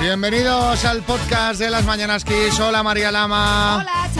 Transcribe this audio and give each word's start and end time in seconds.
Bienvenidos 0.00 0.84
al 0.86 1.02
podcast 1.02 1.60
de 1.60 1.70
las 1.70 1.84
Mañanas 1.84 2.24
Kiss. 2.24 2.58
Hola 2.58 2.82
María 2.82 3.12
Lama. 3.12 3.76
Hola. 3.76 4.19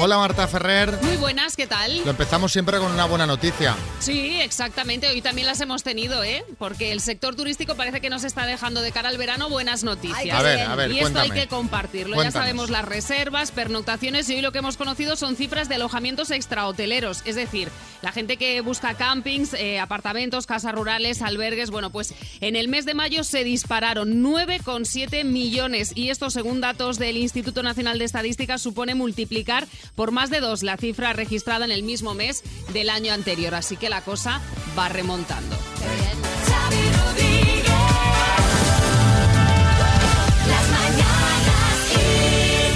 Hola 0.00 0.16
Marta 0.16 0.46
Ferrer. 0.46 0.96
Muy 1.02 1.16
buenas, 1.16 1.56
¿qué 1.56 1.66
tal? 1.66 2.04
Lo 2.04 2.10
empezamos 2.10 2.52
siempre 2.52 2.78
con 2.78 2.92
una 2.92 3.04
buena 3.06 3.26
noticia. 3.26 3.74
Sí, 3.98 4.40
exactamente. 4.40 5.08
Hoy 5.08 5.20
también 5.22 5.48
las 5.48 5.60
hemos 5.60 5.82
tenido, 5.82 6.22
¿eh? 6.22 6.44
Porque 6.56 6.92
el 6.92 7.00
sector 7.00 7.34
turístico 7.34 7.74
parece 7.74 8.00
que 8.00 8.08
nos 8.08 8.22
está 8.22 8.46
dejando 8.46 8.80
de 8.80 8.92
cara 8.92 9.08
al 9.08 9.18
verano 9.18 9.48
buenas 9.48 9.82
noticias. 9.82 10.20
Ay, 10.20 10.30
A 10.30 10.40
ver, 10.40 10.60
a 10.60 10.76
ver, 10.76 10.92
y 10.92 11.00
esto 11.00 11.18
hay 11.18 11.30
que 11.30 11.48
compartirlo. 11.48 12.14
Cuéntanos. 12.14 12.34
Ya 12.34 12.40
sabemos 12.40 12.70
las 12.70 12.84
reservas, 12.84 13.50
pernoctaciones 13.50 14.30
y 14.30 14.36
hoy 14.36 14.40
lo 14.40 14.52
que 14.52 14.58
hemos 14.58 14.76
conocido 14.76 15.16
son 15.16 15.34
cifras 15.34 15.68
de 15.68 15.74
alojamientos 15.74 16.30
extrahoteleros. 16.30 17.22
Es 17.24 17.34
decir, 17.34 17.68
la 18.00 18.12
gente 18.12 18.36
que 18.36 18.60
busca 18.60 18.94
campings, 18.94 19.52
eh, 19.54 19.80
apartamentos, 19.80 20.46
casas 20.46 20.76
rurales, 20.76 21.22
albergues. 21.22 21.70
Bueno, 21.70 21.90
pues 21.90 22.14
en 22.40 22.54
el 22.54 22.68
mes 22.68 22.84
de 22.86 22.94
mayo 22.94 23.24
se 23.24 23.42
dispararon 23.42 24.22
9,7 24.22 25.24
millones 25.24 25.90
y 25.96 26.10
esto 26.10 26.30
según 26.30 26.60
datos 26.60 27.00
del 27.00 27.16
Instituto 27.16 27.64
Nacional 27.64 27.98
de 27.98 28.04
Estadística 28.04 28.58
supone 28.58 28.94
multiplicar 28.94 29.66
por 29.94 30.10
más 30.10 30.30
de 30.30 30.40
dos 30.40 30.62
la 30.62 30.76
cifra 30.76 31.12
registrada 31.12 31.64
en 31.64 31.70
el 31.70 31.82
mismo 31.82 32.14
mes 32.14 32.42
del 32.72 32.90
año 32.90 33.12
anterior. 33.12 33.54
Así 33.54 33.76
que 33.76 33.88
la 33.88 34.02
cosa 34.02 34.40
va 34.76 34.88
remontando. 34.88 35.56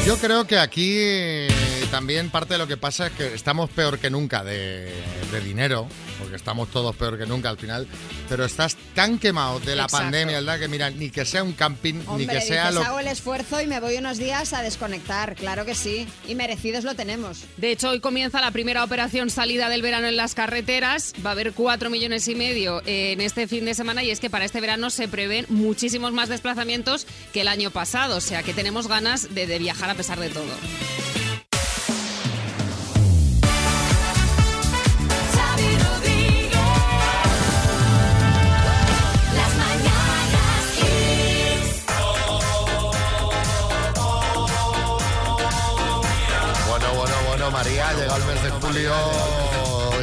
Yo 0.06 0.18
creo 0.18 0.44
que 0.46 0.58
aquí 0.58 0.96
eh, 0.98 1.48
también 1.92 2.30
parte 2.30 2.55
de 2.55 2.59
lo 2.59 2.66
que 2.66 2.78
pasa 2.78 3.09
es 3.09 3.12
que 3.12 3.34
estamos 3.34 3.69
peor 3.69 3.98
que 3.98 4.09
nunca 4.09 4.42
de, 4.42 4.91
de 5.30 5.41
dinero, 5.42 5.87
porque 6.19 6.37
estamos 6.37 6.70
todos 6.70 6.96
peor 6.96 7.19
que 7.19 7.27
nunca 7.27 7.50
al 7.50 7.59
final, 7.59 7.86
pero 8.30 8.47
estás 8.47 8.78
tan 8.94 9.19
quemado 9.19 9.61
de 9.61 9.77
la 9.77 9.83
Exacto. 9.83 10.05
pandemia, 10.05 10.36
¿verdad? 10.41 10.58
Que 10.58 10.69
mira, 10.69 10.89
ni 10.89 11.11
que 11.11 11.27
sea 11.27 11.42
un 11.42 11.53
camping, 11.53 11.97
Hombre, 12.06 12.27
ni 12.27 12.33
que 12.33 12.41
sea 12.41 12.69
dices, 12.69 12.77
lo... 12.77 12.86
hago 12.86 12.98
el 12.98 13.08
esfuerzo 13.08 13.61
y 13.61 13.66
me 13.66 13.78
voy 13.78 13.98
unos 13.98 14.16
días 14.16 14.55
a 14.55 14.62
desconectar, 14.62 15.34
claro 15.34 15.66
que 15.66 15.75
sí. 15.75 16.08
Y 16.27 16.34
merecidos 16.34 16.84
lo 16.84 16.94
tenemos. 16.94 17.44
De 17.58 17.70
hecho, 17.70 17.91
hoy 17.91 18.00
comienza 18.00 18.41
la 18.41 18.53
primera 18.53 18.84
operación 18.84 19.28
salida 19.28 19.69
del 19.69 19.83
verano 19.83 20.06
en 20.06 20.16
las 20.16 20.34
carreteras. 20.34 21.12
Va 21.25 21.28
a 21.28 21.33
haber 21.34 21.53
cuatro 21.53 21.91
millones 21.91 22.27
y 22.27 22.34
medio 22.34 22.81
en 22.86 23.20
este 23.20 23.47
fin 23.47 23.66
de 23.66 23.75
semana 23.75 24.03
y 24.03 24.11
es 24.11 24.19
que 24.19 24.31
para 24.31 24.47
este 24.47 24.62
verano 24.62 24.88
se 24.88 25.09
prevén 25.09 25.44
muchísimos 25.50 26.12
más 26.14 26.31
desplazamientos 26.31 27.06
que 27.34 27.42
el 27.42 27.48
año 27.48 27.70
pasado. 27.70 28.16
O 28.16 28.20
sea 28.22 28.42
que 28.42 28.55
tenemos 28.55 28.88
ganas 28.88 29.34
de, 29.34 29.47
de 29.47 29.59
viajar 29.59 29.91
a 29.91 29.94
pesar 29.94 30.19
de 30.19 30.31
todo. 30.31 30.48
Julio 48.61 48.92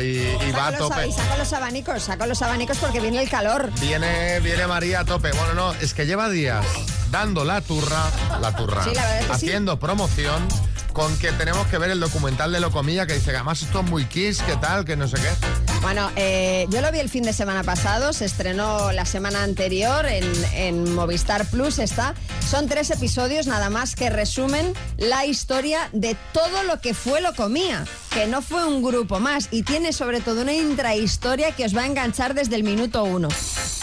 y, 0.02 0.46
y 0.48 0.52
va 0.52 0.68
a 0.68 0.78
tope. 0.78 1.08
y 1.08 1.12
saco 1.12 1.38
los 1.38 1.54
abanicos, 1.54 2.04
saco 2.04 2.26
los 2.26 2.42
abanicos 2.42 2.78
porque 2.78 3.00
viene 3.00 3.22
el 3.22 3.30
calor. 3.30 3.70
Viene, 3.80 4.40
viene 4.40 4.68
María 4.68 5.02
a 5.02 5.06
tope. 5.06 5.32
Bueno, 5.32 5.54
no, 5.54 5.74
es 5.74 5.94
que 5.94 6.06
lleva 6.06 6.30
días 6.30 6.66
dando 7.12 7.44
la 7.44 7.62
turra, 7.62 8.04
la 8.42 8.56
turra, 8.56 8.84
Sí, 8.84 8.92
la 8.94 9.02
verdad 9.04 9.20
es 9.22 9.26
que 9.28 9.34
sí. 9.40 9.46
haciendo 9.48 9.80
promoción 9.80 10.48
con 10.94 11.16
que 11.18 11.32
tenemos 11.34 11.66
que 11.68 11.78
ver 11.78 11.92
el 11.92 12.00
documental 12.00 12.52
de 12.52 12.60
Locomilla 12.60 13.06
que 13.06 13.14
dice 13.14 13.32
que 13.32 13.38
además 13.38 13.62
esto 13.62 13.80
es 13.82 13.86
muy 13.90 14.06
kiss, 14.06 14.42
que 14.42 14.56
tal, 14.58 14.86
que 14.86 14.96
no 14.96 15.08
sé 15.08 15.18
qué. 15.18 15.30
Bueno, 15.82 16.12
eh, 16.18 16.68
yo 16.70 16.82
lo 16.82 16.92
vi 16.92 17.00
el 17.00 17.10
fin 17.10 17.24
de 17.24 17.32
semana 17.32 17.64
pasado, 17.64 18.12
se 18.12 18.26
estrenó 18.26 18.92
la 18.92 19.06
semana 19.06 19.44
anterior 19.44 20.06
en, 20.06 20.26
en 20.54 20.94
Movistar 20.94 21.46
Plus, 21.46 21.80
está. 21.80 22.16
Son 22.48 22.68
tres 22.68 22.92
episodios 22.92 23.48
nada 23.48 23.70
más 23.70 23.96
que 23.96 24.10
resumen 24.10 24.74
la 24.98 25.26
historia 25.26 25.90
de 25.94 26.18
todo 26.34 26.64
lo 26.64 26.82
que 26.82 26.94
fue 26.94 27.22
Lo 27.22 27.34
Comía, 27.34 27.86
que 28.14 28.28
no 28.28 28.42
fue 28.42 28.66
un 28.68 28.84
grupo 28.84 29.20
más 29.20 29.48
y 29.52 29.64
tiene 29.64 29.94
sobre 29.94 30.20
todo 30.20 30.42
una 30.42 30.54
intrahistoria 30.54 31.54
que 31.54 31.66
os 31.66 31.76
va 31.76 31.82
a 31.82 31.86
enganchar 31.86 32.34
desde 32.34 32.56
el 32.56 32.64
minuto 32.64 33.04
uno. 33.04 33.30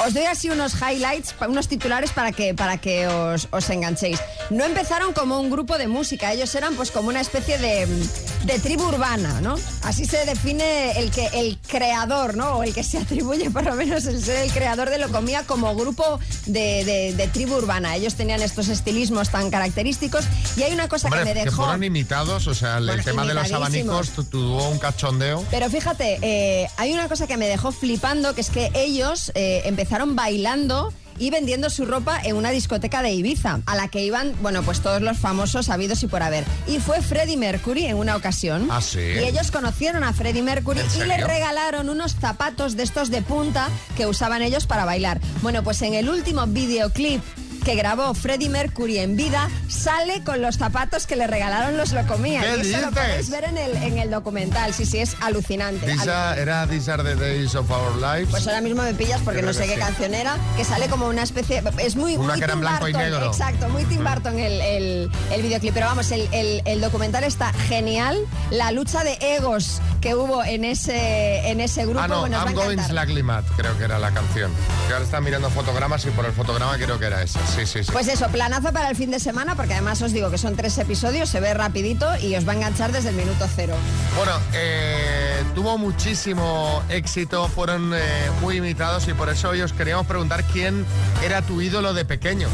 Os 0.04 0.12
doy 0.12 0.24
así 0.24 0.50
unos 0.50 0.74
highlights, 0.74 1.34
unos 1.48 1.68
titulares 1.68 2.10
para 2.12 2.30
que, 2.32 2.52
para 2.54 2.76
que 2.78 3.06
os, 3.08 3.48
os 3.50 3.70
enganchéis. 3.70 4.18
No 4.50 4.64
empezaron 4.64 5.12
como 5.14 5.40
un 5.40 5.50
grupo 5.50 5.78
de 5.78 5.88
música, 5.88 6.32
ellos 6.32 6.54
eran 6.54 6.74
pues 6.74 6.90
como 6.90 7.08
una 7.08 7.20
especie 7.22 7.56
de, 7.56 7.86
de 8.44 8.58
tribu 8.58 8.84
urbana, 8.88 9.40
¿no? 9.40 9.56
Así 9.82 10.04
se 10.04 10.24
define 10.26 10.92
el 11.00 11.10
que 11.10 11.26
el 11.32 11.58
creador, 11.66 12.36
¿no? 12.36 12.58
O 12.58 12.62
el 12.62 12.74
que 12.74 12.84
se 12.84 12.98
atribuye 13.02 13.50
por 13.50 13.64
lo 13.64 13.74
menos 13.74 14.04
el 14.06 14.22
ser 14.22 14.44
el 14.44 14.52
creador 14.52 14.90
de 14.90 14.98
Locomía 14.98 15.44
como 15.44 15.74
grupo 15.74 16.20
de, 16.44 16.84
de- 16.84 17.14
de 17.16 17.28
tribu 17.28 17.54
urbana. 17.56 17.96
Ellos 17.96 18.14
tenían 18.16 18.42
estos 18.42 18.68
estilismos 18.68 19.30
tan 19.30 19.50
característicos 19.50 20.26
y 20.58 20.62
hay 20.62 20.72
una 20.74 20.88
cosa 20.88 21.06
Hombre, 21.08 21.20
que 21.20 21.24
me 21.26 21.34
que 21.40 21.44
dejó... 21.46 21.62
fueron 21.64 21.82
imitados, 21.84 22.46
o 22.48 22.54
sea, 22.54 22.76
el, 22.78 22.86
Bueno, 22.86 23.02
tema 23.02 23.24
de 23.24 23.32
los 23.34 23.50
abanicos 23.50 24.10
tu- 24.10 24.24
tuvo 24.24 24.68
un 24.68 24.78
cachondeo. 24.78 25.42
Pero 25.50 25.70
fíjate, 25.70 26.18
eh, 26.20 26.68
hay 26.76 26.92
una 26.92 27.08
cosa 27.08 27.26
que 27.26 27.38
me 27.38 27.48
dejó 27.48 27.72
flipando, 27.72 28.34
que 28.34 28.42
es 28.42 28.50
que 28.50 28.70
ellos 28.74 29.32
eh, 29.34 29.62
empezaron 29.64 29.85
bailando 30.14 30.92
y 31.18 31.30
vendiendo 31.30 31.70
su 31.70 31.86
ropa 31.86 32.20
en 32.22 32.36
una 32.36 32.50
discoteca 32.50 33.02
de 33.02 33.12
Ibiza, 33.12 33.60
a 33.66 33.76
la 33.76 33.88
que 33.88 34.04
iban, 34.04 34.34
bueno, 34.42 34.62
pues 34.62 34.80
todos 34.80 35.00
los 35.00 35.16
famosos 35.18 35.68
habidos 35.70 36.02
y 36.02 36.06
por 36.06 36.22
haber. 36.22 36.44
Y 36.66 36.78
fue 36.78 37.00
Freddie 37.00 37.36
Mercury 37.36 37.86
en 37.86 37.96
una 37.96 38.16
ocasión. 38.16 38.68
¿Ah, 38.70 38.80
sí? 38.80 39.00
Y 39.00 39.24
ellos 39.24 39.50
conocieron 39.50 40.04
a 40.04 40.12
Freddie 40.12 40.42
Mercury 40.42 40.80
¿En 40.80 41.02
y 41.02 41.04
le 41.06 41.16
regalaron 41.16 41.88
unos 41.88 42.16
zapatos 42.16 42.76
de 42.76 42.82
estos 42.82 43.10
de 43.10 43.22
punta 43.22 43.68
que 43.96 44.06
usaban 44.06 44.42
ellos 44.42 44.66
para 44.66 44.84
bailar. 44.84 45.20
Bueno, 45.42 45.62
pues 45.62 45.80
en 45.82 45.94
el 45.94 46.08
último 46.08 46.46
videoclip 46.46 47.22
que 47.66 47.74
grabó 47.74 48.14
Freddie 48.14 48.48
Mercury 48.48 48.98
en 49.00 49.16
vida, 49.16 49.50
sale 49.68 50.22
con 50.22 50.40
los 50.40 50.56
zapatos 50.56 51.04
que 51.08 51.16
le 51.16 51.26
regalaron 51.26 51.76
los 51.76 51.90
Locomía. 51.92 52.40
¿Qué 52.40 52.58
y 52.68 52.72
eso 52.72 52.80
lo 52.80 52.92
podéis 52.92 53.28
ver 53.28 53.42
en 53.42 53.58
el, 53.58 53.76
en 53.78 53.98
el 53.98 54.08
documental. 54.08 54.72
Sí, 54.72 54.86
sí, 54.86 54.98
es 54.98 55.16
alucinante. 55.20 55.84
These 55.84 56.08
are- 56.08 56.40
era 56.40 56.64
These 56.68 56.88
are 56.92 57.02
the 57.02 57.16
days 57.16 57.56
of 57.56 57.68
our 57.72 57.92
lives. 57.96 58.30
Pues 58.30 58.46
ahora 58.46 58.60
mismo 58.60 58.82
me 58.84 58.94
pillas 58.94 59.20
porque 59.22 59.40
Creo 59.40 59.52
no 59.52 59.58
sé 59.58 59.66
qué 59.66 59.74
sí. 59.74 59.80
canción 59.80 60.14
era, 60.14 60.36
que 60.56 60.64
sale 60.64 60.86
como 60.86 61.08
una 61.08 61.24
especie. 61.24 61.60
Es 61.78 61.96
muy. 61.96 62.16
Una 62.16 62.34
muy 62.34 62.40
que 62.40 62.46
Tim 62.46 62.60
blanco 62.60 62.86
y 62.88 62.92
Burton, 62.92 63.10
negro. 63.10 63.26
Exacto, 63.26 63.68
muy 63.70 63.82
Tim 63.86 64.04
Burton 64.04 64.38
el, 64.38 64.60
el, 64.60 65.10
el 65.32 65.42
videoclip. 65.42 65.74
Pero 65.74 65.86
vamos, 65.86 66.12
el- 66.12 66.28
el 66.64 66.80
documental 66.80 67.24
está 67.24 67.52
genial. 67.68 68.16
La 68.52 68.70
lucha 68.70 69.02
de 69.02 69.18
egos 69.20 69.80
que 70.06 70.14
hubo 70.14 70.44
en 70.44 70.64
ese, 70.64 71.48
en 71.50 71.60
ese 71.60 71.84
grupo, 71.84 71.98
Ah, 72.00 72.06
no, 72.06 72.26
I'm 72.28 72.54
going 72.54 72.78
slackly 72.78 73.24
mad, 73.24 73.42
creo 73.56 73.76
que 73.76 73.82
era 73.82 73.98
la 73.98 74.12
canción. 74.12 74.52
Que 74.86 74.92
ahora 74.92 75.04
están 75.04 75.24
mirando 75.24 75.50
fotogramas 75.50 76.04
y 76.06 76.10
por 76.10 76.24
el 76.26 76.30
fotograma 76.32 76.76
creo 76.76 76.96
que 77.00 77.06
era 77.06 77.22
esa. 77.24 77.44
Sí, 77.48 77.66
sí, 77.66 77.82
sí. 77.82 77.90
Pues 77.90 78.06
eso, 78.06 78.28
planazo 78.28 78.72
para 78.72 78.88
el 78.88 78.94
fin 78.94 79.10
de 79.10 79.18
semana, 79.18 79.56
porque 79.56 79.72
además 79.72 80.00
os 80.02 80.12
digo 80.12 80.30
que 80.30 80.38
son 80.38 80.54
tres 80.54 80.78
episodios, 80.78 81.28
se 81.28 81.40
ve 81.40 81.52
rapidito 81.54 82.06
y 82.18 82.36
os 82.36 82.46
va 82.46 82.52
a 82.52 82.54
enganchar 82.54 82.92
desde 82.92 83.08
el 83.08 83.16
minuto 83.16 83.48
cero. 83.56 83.74
Bueno, 84.16 84.30
eh, 84.52 85.42
tuvo 85.56 85.76
muchísimo 85.76 86.84
éxito, 86.88 87.48
fueron 87.48 87.92
eh, 87.92 87.98
muy 88.40 88.58
imitados 88.58 89.08
y 89.08 89.12
por 89.12 89.28
eso 89.28 89.48
hoy 89.48 89.60
os 89.62 89.72
queríamos 89.72 90.06
preguntar 90.06 90.44
quién 90.44 90.86
era 91.24 91.42
tu 91.42 91.60
ídolo 91.60 91.94
de 91.94 92.04
pequeño. 92.04 92.46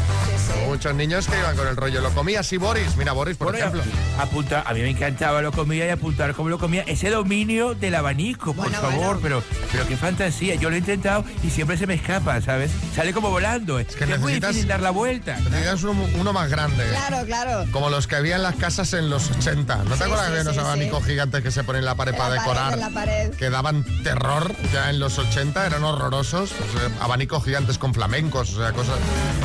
Hubo 0.63 0.69
Muchos 0.73 0.95
niños 0.95 1.27
que 1.27 1.37
iban 1.37 1.55
con 1.55 1.67
el 1.67 1.75
rollo, 1.77 2.01
lo 2.01 2.09
comías 2.15 2.51
y 2.51 2.57
Boris. 2.57 2.97
Mira, 2.97 3.11
Boris, 3.11 3.37
por 3.37 3.51
Bueno, 3.51 3.59
ejemplo. 3.59 3.83
apunta, 4.17 4.63
a 4.65 4.73
mí 4.73 4.81
me 4.81 4.89
encantaba 4.89 5.43
lo 5.43 5.51
comía 5.51 5.85
y 5.85 5.89
apuntar 5.89 6.33
cómo 6.33 6.49
lo 6.49 6.57
comía. 6.57 6.81
Ese 6.87 7.11
dominio 7.43 7.73
del 7.73 7.95
abanico, 7.95 8.53
por 8.53 8.69
Bueno, 8.69 8.79
favor, 8.79 9.19
bueno. 9.19 9.19
pero 9.21 9.43
pero 9.71 9.87
qué 9.87 9.97
fantasía. 9.97 10.55
Yo 10.55 10.69
lo 10.69 10.75
he 10.75 10.79
intentado 10.79 11.25
y 11.43 11.49
siempre 11.49 11.77
se 11.77 11.85
me 11.87 11.95
escapa, 11.95 12.39
¿sabes? 12.41 12.71
Sale 12.95 13.11
como 13.13 13.29
volando. 13.31 13.79
Es 13.79 13.95
que 13.95 14.05
muy 14.05 14.15
necesitas- 14.33 14.49
difícil 14.51 14.67
dar 14.69 14.79
la 14.81 14.91
vuelta. 14.91 15.35
Necesitas 15.39 15.83
uno, 15.83 16.05
uno 16.19 16.31
más 16.33 16.49
grande. 16.49 16.85
Claro, 16.89 17.25
claro. 17.25 17.65
Como 17.71 17.89
los 17.89 18.07
que 18.07 18.15
había 18.15 18.35
en 18.37 18.43
las 18.43 18.55
casas 18.55 18.93
en 18.93 19.09
los 19.09 19.29
80. 19.31 19.77
¿No 19.83 19.91
te 19.91 19.97
Sí, 19.97 20.03
acuerdas 20.03 20.19
sí, 20.27 20.31
que 20.31 20.39
había 20.39 20.41
unos 20.43 20.53
sí, 20.55 20.59
abanicos 20.61 21.05
gigantes 21.05 21.41
que 21.43 21.51
se 21.51 21.63
ponen 21.63 21.79
en 21.79 21.85
la 21.85 21.95
pared 21.95 22.13
En 22.13 22.17
para 22.17 22.35
la 22.35 22.35
pared, 22.41 22.49
decorar? 22.53 22.73
en 22.75 22.79
la 22.79 22.89
pared. 22.91 23.29
Que 23.31 23.49
daban 23.49 23.83
terror 24.03 24.53
ya 24.71 24.89
en 24.89 24.99
los 24.99 25.17
80, 25.19 25.65
eran 25.65 25.83
horrorosos. 25.83 26.51
O 26.51 26.77
sea, 26.79 27.03
abanicos 27.03 27.43
gigantes 27.43 27.77
con 27.77 27.93
flamencos, 27.93 28.53
o 28.53 28.57
sea, 28.61 28.71
cosas. 28.71 28.95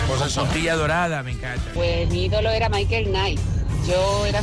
Pues 0.06 0.20
eso. 0.22 0.46
Dorada, 0.76 1.22
me 1.22 1.32
encanta. 1.32 1.62
Pues 1.74 2.08
mi 2.10 2.26
ídolo 2.26 2.50
era 2.50 2.68
Michael 2.68 3.06
Knight. 3.08 3.40
Yo 3.86 4.26
era, 4.26 4.40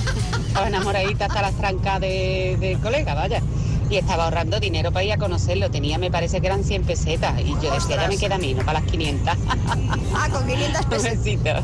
estaba 0.47 0.67
enamoradita 0.67 1.25
hasta 1.25 1.41
las 1.41 1.55
trancas 1.55 1.99
de, 2.01 2.57
del 2.59 2.79
colega, 2.79 3.13
vaya. 3.13 3.41
Y 3.89 3.97
estaba 3.97 4.23
ahorrando 4.25 4.59
dinero 4.59 4.91
para 4.91 5.05
ir 5.05 5.13
a 5.13 5.17
conocerlo. 5.17 5.69
Tenía, 5.69 5.99
me 5.99 6.09
parece 6.09 6.41
que 6.41 6.47
eran 6.47 6.63
100 6.63 6.83
pesetas. 6.85 7.39
Y 7.39 7.55
yo 7.61 7.71
decía, 7.71 7.97
ya 7.97 8.07
me 8.07 8.17
queda 8.17 8.35
a 8.35 8.37
mí, 8.39 8.55
no 8.55 8.65
para 8.65 8.79
las 8.79 8.91
500. 8.91 9.37
Ah, 10.17 10.29
con 10.31 10.47
500 10.47 10.85
pesetas. 10.85 11.63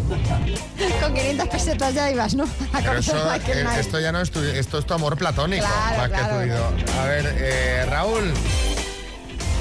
Con 1.01 1.13
500 1.13 1.47
pesetas 1.47 1.93
ya 1.93 2.11
ibas, 2.11 2.35
¿no? 2.35 2.43
A 2.73 2.79
eso, 2.97 3.15
Michael 3.31 3.65
eh, 3.65 3.79
esto 3.79 3.99
ya 3.99 4.11
no 4.11 4.19
es 4.19 4.29
tu, 4.29 4.41
esto 4.41 4.77
es 4.77 4.85
tu 4.85 4.93
amor 4.93 5.17
platónico, 5.17 5.65
Claro, 5.65 5.97
más 5.97 6.09
que 6.09 6.45
claro. 6.45 6.63
A 6.99 7.05
ver, 7.05 7.35
eh, 7.37 7.85
Raúl. 7.89 8.33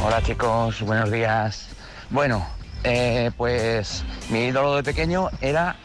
Hola 0.04 0.20
chicos, 0.22 0.80
buenos 0.80 1.10
días. 1.10 1.66
Bueno, 2.10 2.44
eh, 2.82 3.30
pues 3.36 4.02
mi 4.30 4.46
ídolo 4.46 4.74
de 4.74 4.82
pequeño 4.82 5.28
era 5.40 5.76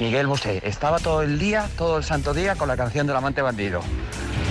Miguel 0.00 0.26
Bosé. 0.26 0.62
Estaba 0.64 0.98
todo 0.98 1.20
el 1.20 1.38
día, 1.38 1.68
todo 1.76 1.98
el 1.98 2.04
santo 2.04 2.32
día 2.32 2.56
con 2.56 2.68
la 2.68 2.76
canción 2.76 3.06
del 3.06 3.14
amante 3.14 3.42
bandido. 3.42 3.82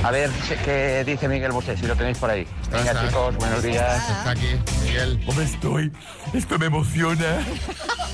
A 0.03 0.11
ver 0.11 0.29
qué 0.63 1.03
dice 1.03 1.27
Miguel 1.27 1.51
Bosé, 1.51 1.75
si 1.75 1.87
lo 1.87 1.95
tenéis 1.95 2.19
por 2.19 2.29
ahí. 2.29 2.45
Venga, 2.71 3.03
chicos, 3.03 3.35
buenos 3.35 3.63
días. 3.63 4.09
Está 4.09 4.29
aquí, 4.29 4.47
Miguel. 4.83 5.19
¿Cómo 5.25 5.41
estoy? 5.41 5.91
Esto 6.33 6.59
me 6.59 6.67
emociona. 6.67 7.43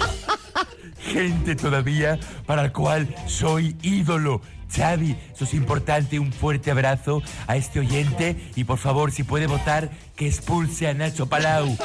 Gente 1.00 1.56
todavía 1.58 2.18
para 2.46 2.64
el 2.64 2.72
cual 2.72 3.14
soy 3.28 3.76
ídolo. 3.82 4.42
Xavi, 4.76 5.16
eso 5.34 5.44
es 5.46 5.54
importante. 5.54 6.20
Un 6.20 6.32
fuerte 6.34 6.72
abrazo 6.72 7.22
a 7.48 7.56
este 7.56 7.80
oyente 7.80 8.52
y 8.56 8.64
por 8.64 8.78
favor, 8.78 9.12
si 9.12 9.24
puede 9.24 9.48
votar, 9.48 9.90
que 10.16 10.28
expulse 10.28 10.88
a 10.88 10.94
Nacho 10.94 11.28
Palau. 11.28 11.78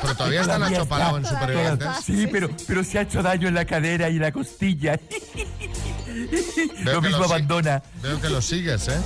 Pero 0.00 0.14
todavía 0.14 0.40
está 0.42 0.54
Todavía 0.54 0.78
Nacho 0.78 0.88
Palau 0.88 1.16
en. 1.16 1.24
Supervivientes. 1.24 1.88
Sí, 2.04 2.26
pero, 2.30 2.48
pero 2.66 2.84
se 2.84 2.98
ha 2.98 3.02
hecho 3.02 3.22
daño 3.22 3.48
en 3.48 3.54
la 3.54 3.64
cadera 3.64 4.08
y 4.08 4.16
en 4.16 4.22
la 4.22 4.32
costilla. 4.32 4.98
Veo 6.84 6.94
Lo 6.94 7.02
mismo 7.02 7.18
si- 7.24 7.32
abandona. 7.32 7.82
Veo 8.02 8.20
que 8.20 8.28
lo 8.28 8.40
sigues, 8.42 8.88
¿eh? 8.88 8.98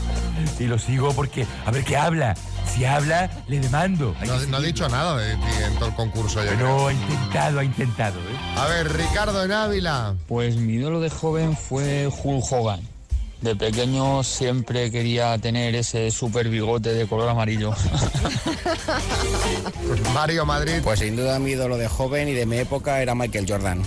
Y 0.58 0.64
lo 0.64 0.78
sigo 0.78 1.12
porque, 1.12 1.46
a 1.66 1.70
ver 1.70 1.84
qué 1.84 1.96
habla. 1.96 2.34
Si 2.72 2.84
habla, 2.84 3.30
le 3.48 3.60
demando. 3.60 4.14
No, 4.26 4.38
no 4.46 4.56
ha 4.56 4.60
dicho 4.60 4.88
nada 4.88 5.16
de 5.18 5.34
ti 5.34 5.42
en 5.66 5.74
todo 5.74 5.88
el 5.90 5.94
concurso, 5.94 6.42
yo 6.44 6.52
creo. 6.54 6.74
Bueno, 6.82 6.88
ha 6.88 6.92
intentado, 7.12 7.58
ha 7.60 7.64
intentado. 7.64 8.18
¿eh? 8.20 8.56
A 8.56 8.66
ver, 8.66 8.92
Ricardo 8.96 9.44
en 9.44 9.52
Ávila. 9.52 10.14
Pues 10.26 10.56
mi 10.56 10.74
ídolo 10.74 11.00
de 11.00 11.10
joven 11.10 11.56
fue 11.56 12.06
Hulk 12.06 12.44
Hogan. 12.50 12.80
De 13.42 13.56
pequeño 13.56 14.22
siempre 14.22 14.90
quería 14.92 15.36
tener 15.38 15.74
ese 15.74 16.10
super 16.12 16.48
bigote 16.48 16.92
de 16.94 17.06
color 17.06 17.28
amarillo. 17.28 17.72
Mario 20.14 20.46
Madrid. 20.46 20.80
Pues 20.82 21.00
sin 21.00 21.16
duda 21.16 21.38
mi 21.38 21.52
ídolo 21.52 21.76
de 21.76 21.88
joven 21.88 22.28
y 22.28 22.32
de 22.34 22.46
mi 22.46 22.58
época 22.58 23.00
era 23.02 23.14
Michael 23.14 23.46
Jordan. 23.48 23.82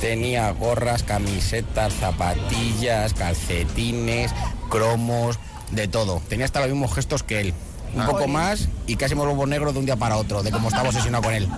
Tenía 0.00 0.50
gorras, 0.52 1.02
camisetas, 1.02 1.92
zapatillas, 1.94 3.14
calcetines, 3.14 4.32
cromos, 4.70 5.38
de 5.72 5.88
todo. 5.88 6.22
Tenía 6.28 6.44
hasta 6.46 6.60
los 6.60 6.70
mismos 6.70 6.94
gestos 6.94 7.22
que 7.22 7.40
él. 7.40 7.54
Un 7.94 8.02
Ah. 8.02 8.06
poco 8.06 8.26
más 8.28 8.68
y 8.86 8.96
casi 8.96 9.14
me 9.14 9.24
vuelvo 9.24 9.46
negro 9.46 9.72
de 9.72 9.78
un 9.78 9.86
día 9.86 9.96
para 9.96 10.16
otro, 10.16 10.42
de 10.42 10.50
cómo 10.50 10.68
estaba 10.68 10.88
obsesionado 10.88 11.24
con 11.24 11.34
él. 11.34 11.48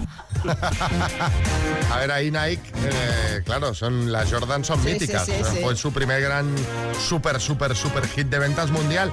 A 1.92 1.96
ver, 1.98 2.10
ahí 2.12 2.30
Nike, 2.30 2.60
eh, 2.84 3.42
claro, 3.44 3.74
son 3.74 4.12
las 4.12 4.30
Jordan 4.30 4.64
son 4.64 4.82
Sí, 4.82 4.90
míticas. 4.92 5.24
sí, 5.26 5.32
sí, 5.38 5.44
sí. 5.54 5.58
Fue 5.62 5.74
su 5.76 5.92
primer 5.92 6.20
gran 6.20 6.54
super, 7.08 7.40
super, 7.40 7.74
super 7.76 8.06
hit 8.08 8.28
de 8.28 8.38
ventas 8.38 8.70
mundial. 8.70 9.10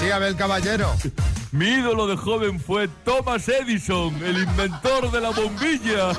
Sí, 0.00 0.10
Abel 0.10 0.36
Caballero. 0.36 0.94
Mi 1.52 1.66
ídolo 1.68 2.06
de 2.06 2.16
joven 2.16 2.60
fue 2.60 2.88
Thomas 3.04 3.48
Edison, 3.48 4.14
el 4.22 4.38
inventor 4.42 5.10
de 5.10 5.20
la 5.20 5.30
bombilla. 5.30 6.12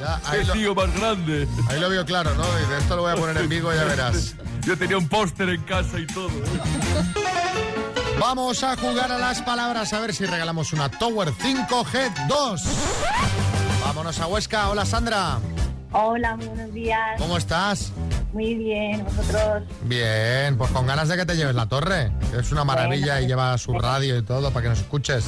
Ya, 0.00 0.20
ahí, 0.26 0.40
Qué 0.40 0.44
lo, 0.46 0.52
tío 0.54 0.74
más 0.74 0.92
grande. 0.98 1.46
ahí 1.68 1.78
lo 1.80 1.88
veo 1.88 2.04
claro, 2.04 2.34
¿no? 2.34 2.44
Y 2.58 2.66
de 2.70 2.78
esto 2.78 2.96
lo 2.96 3.02
voy 3.02 3.12
a 3.12 3.14
poner 3.16 3.36
en 3.36 3.48
Vigo, 3.48 3.72
ya 3.72 3.84
verás. 3.84 4.34
Yo 4.62 4.76
tenía 4.76 4.98
un 4.98 5.08
póster 5.08 5.48
en 5.50 5.62
casa 5.62 5.98
y 6.00 6.06
todo. 6.08 6.30
Vamos 8.18 8.62
a 8.64 8.76
jugar 8.76 9.10
a 9.12 9.18
las 9.18 9.40
palabras 9.42 9.92
a 9.92 10.00
ver 10.00 10.12
si 10.14 10.26
regalamos 10.26 10.72
una 10.72 10.90
Tower 10.90 11.32
5 11.40 11.86
Head 11.94 12.12
2. 12.28 12.62
Vámonos 13.90 14.20
a 14.20 14.28
Huesca. 14.28 14.68
Hola 14.70 14.86
Sandra. 14.86 15.40
Hola, 15.90 16.36
buenos 16.36 16.72
días. 16.72 17.18
¿Cómo 17.18 17.36
estás? 17.36 17.90
Muy 18.32 18.54
bien, 18.54 19.04
vosotros. 19.04 19.64
Bien, 19.82 20.56
pues 20.56 20.70
con 20.70 20.86
ganas 20.86 21.08
de 21.08 21.16
que 21.16 21.26
te 21.26 21.34
lleves 21.34 21.56
la 21.56 21.66
torre. 21.66 22.12
que 22.30 22.38
Es 22.38 22.52
una 22.52 22.62
maravilla 22.62 23.14
Bueno, 23.14 23.24
y 23.24 23.26
lleva 23.26 23.58
su 23.58 23.76
radio 23.76 24.16
y 24.16 24.22
todo 24.22 24.52
para 24.52 24.62
que 24.62 24.68
nos 24.68 24.78
escuches. 24.78 25.24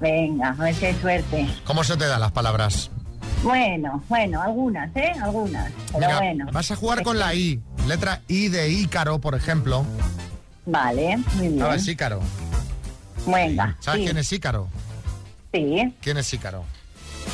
Venga, 0.00 0.48
a 0.48 0.54
ver 0.54 0.74
si 0.74 0.86
hay 0.86 0.94
suerte. 0.96 1.46
¿Cómo 1.64 1.84
se 1.84 1.96
te 1.96 2.08
dan 2.08 2.20
las 2.20 2.32
palabras? 2.32 2.90
Bueno, 3.44 4.02
bueno, 4.08 4.42
algunas, 4.42 4.90
¿eh? 4.96 5.12
Algunas. 5.22 5.70
Pero 5.92 5.98
Mira, 6.00 6.18
bueno. 6.18 6.46
vas 6.50 6.68
a 6.72 6.74
jugar 6.74 7.04
con 7.04 7.16
la 7.16 7.32
I. 7.32 7.62
Letra 7.86 8.22
I 8.26 8.48
de 8.48 8.70
Ícaro, 8.70 9.20
por 9.20 9.36
ejemplo. 9.36 9.86
Vale, 10.66 11.16
muy 11.34 11.46
bien. 11.46 11.60
¿Sabes 11.60 11.86
Ícaro? 11.86 12.20
Venga. 13.24 13.76
¿Sabes 13.78 14.00
sí, 14.00 14.06
quién 14.06 14.18
es 14.18 14.32
Ícaro? 14.32 14.66
Sí. 15.52 15.94
¿Quién 16.00 16.16
es 16.16 16.34
Ícaro? 16.34 16.64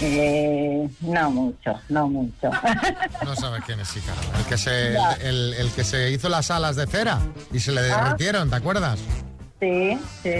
Eh, 0.01 0.89
no 1.01 1.31
mucho, 1.31 1.75
no 1.89 2.09
mucho. 2.09 2.51
No 3.25 3.35
sabes 3.35 3.63
quién 3.65 3.81
es 3.81 3.97
Ícaro. 3.97 4.21
El 4.39 4.45
que 4.45 4.59
se, 4.59 4.95
el, 5.27 5.55
el 5.55 5.71
que 5.73 5.85
se 5.85 6.11
hizo 6.11 6.29
las 6.29 6.51
alas 6.51 6.77
de 6.77 6.87
cera 6.87 7.19
y 7.53 7.61
se 7.61 7.73
le 7.73 7.81
Ah. 7.81 8.05
derritieron, 8.05 8.51
¿te 8.51 8.57
acuerdas? 8.57 8.99
sí, 9.61 9.99
sí. 10.23 10.31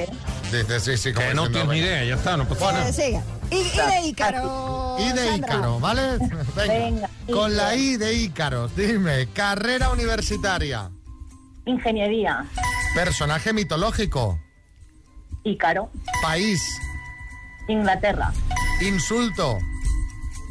Dices, 0.53 0.83
sí, 0.85 0.97
sí, 0.99 1.13
como 1.13 1.27
Que 1.29 1.35
no 1.35 1.47
diciendo, 1.49 1.51
tienes 1.51 1.69
ni 1.69 1.81
venga. 1.81 1.87
idea, 2.03 2.05
ya 2.05 2.15
está, 2.17 2.37
no 2.37 2.47
pasa 2.47 2.73
nada. 2.73 2.89
Eh, 2.91 3.21
y 3.51 3.63
de 4.03 4.09
Ícaro. 4.09 4.97
I 5.01 5.13
de. 5.13 5.37
Ícaro, 5.37 5.81
¿vale? 5.81 6.03
Venga. 6.57 6.67
Venga, 6.67 7.11
Con 7.33 7.57
la. 7.57 7.75
I 7.75 7.97
de 7.97 8.15
Ícaro, 8.15 8.69
dime, 8.69 9.27
carrera 9.33 9.91
universitaria, 9.91 10.91
Ingeniería. 11.65 12.45
personaje 12.95 13.53
mitológico, 13.53 14.39
Ícaro. 15.45 15.91
país, 16.23 16.61
Inglaterra. 17.69 18.33
Insulto, 18.81 19.59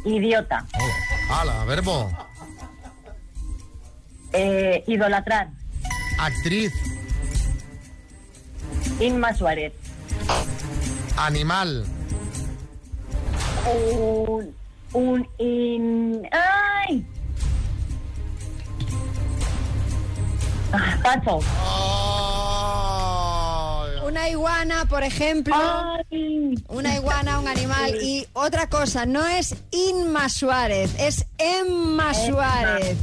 Idiota. 0.04 0.66
ala, 1.30 1.64
verbo, 1.64 2.10
Eh, 4.32 4.84
idolatrar. 4.86 5.48
actriz, 6.18 6.72
Inma 9.00 9.34
Suárez. 9.34 9.72
animal, 11.16 11.84
Un. 13.66 14.54
Un. 14.92 15.28
In, 15.38 16.22
¡Ay! 16.32 17.04
Ah, 20.72 20.96
Paso. 21.02 21.40
Ay, 23.82 24.06
Una 24.06 24.28
iguana, 24.28 24.84
por 24.88 25.02
ejemplo. 25.02 25.54
Ay. 25.56 25.95
Una 26.10 26.94
iguana, 26.94 27.38
un 27.40 27.48
animal. 27.48 27.96
Y 28.00 28.26
otra 28.32 28.68
cosa, 28.68 29.06
no 29.06 29.26
es 29.26 29.54
Inma 29.70 30.28
Suárez, 30.28 30.94
es 30.98 31.26
Emma 31.38 32.14
Suárez. 32.14 32.96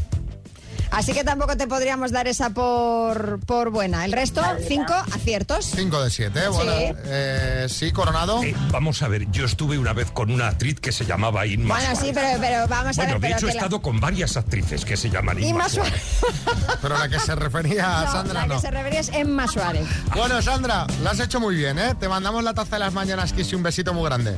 Así 0.93 1.11
que 1.13 1.23
tampoco 1.23 1.57
te 1.57 1.67
podríamos 1.67 2.11
dar 2.11 2.27
esa 2.27 2.51
por, 2.51 3.39
por 3.45 3.71
buena. 3.71 4.05
El 4.05 4.11
resto, 4.11 4.41
Vale, 4.41 4.63
cinco 4.67 4.93
aciertos. 4.93 5.65
5 5.75 6.03
de 6.03 6.09
7, 6.11 6.47
bueno, 6.49 6.71
Sí. 6.71 6.93
eh, 7.05 7.65
sí, 7.69 7.91
Coronado. 7.91 8.43
Eh, 8.43 8.55
vamos 8.69 9.01
a 9.01 9.07
ver, 9.07 9.29
yo 9.31 9.45
estuve 9.45 9.77
una 9.79 9.93
vez 9.93 10.11
con 10.11 10.29
una 10.31 10.47
actriz 10.49 10.79
que 10.79 10.91
se 10.91 11.05
llamaba 11.05 11.45
Inma 11.47 11.75
Bueno, 11.75 11.95
sí, 11.99 12.11
pero, 12.13 12.39
pero 12.39 12.67
vamos 12.67 12.97
a 12.97 13.01
Bueno, 13.01 13.13
ver. 13.19 13.21
de 13.21 13.27
pero 13.27 13.37
hecho 13.37 13.45
he 13.47 13.49
que 13.49 13.55
la- 13.55 13.61
estado 13.61 13.81
con 13.81 13.99
varias 13.99 14.37
actrices 14.37 14.85
que 14.85 14.95
se 14.95 15.09
llaman 15.09 15.39
Inma, 15.39 15.49
Inma 15.49 15.69
Suárez. 15.69 16.01
Suárez. 16.19 16.77
Pero 16.81 16.97
la 16.97 17.09
que 17.09 17.19
se 17.19 17.35
refería 17.35 18.01
a 18.01 18.05
No, 18.05 18.11
Sandra 18.11 18.33
la 18.33 18.41
que 18.41 18.47
no. 18.53 18.61
se 18.61 18.71
refería 18.71 18.99
es 18.99 19.09
Emma 19.13 19.47
Suárez. 19.47 19.87
Bueno, 20.15 20.41
Sandra, 20.41 20.85
lo 21.01 21.09
has 21.09 21.19
hecho 21.19 21.39
muy 21.39 21.55
bien, 21.55 21.79
¿eh? 21.79 21.95
Te 21.99 22.07
mandamos 22.07 22.43
la 22.43 22.53
taza 22.53 22.75
de 22.75 22.79
las 22.81 22.93
mañanas, 22.93 23.33
Kiss, 23.33 23.51
y 23.51 23.55
un 23.55 23.63
besito 23.63 23.93
muy 23.95 24.03
grande. 24.05 24.35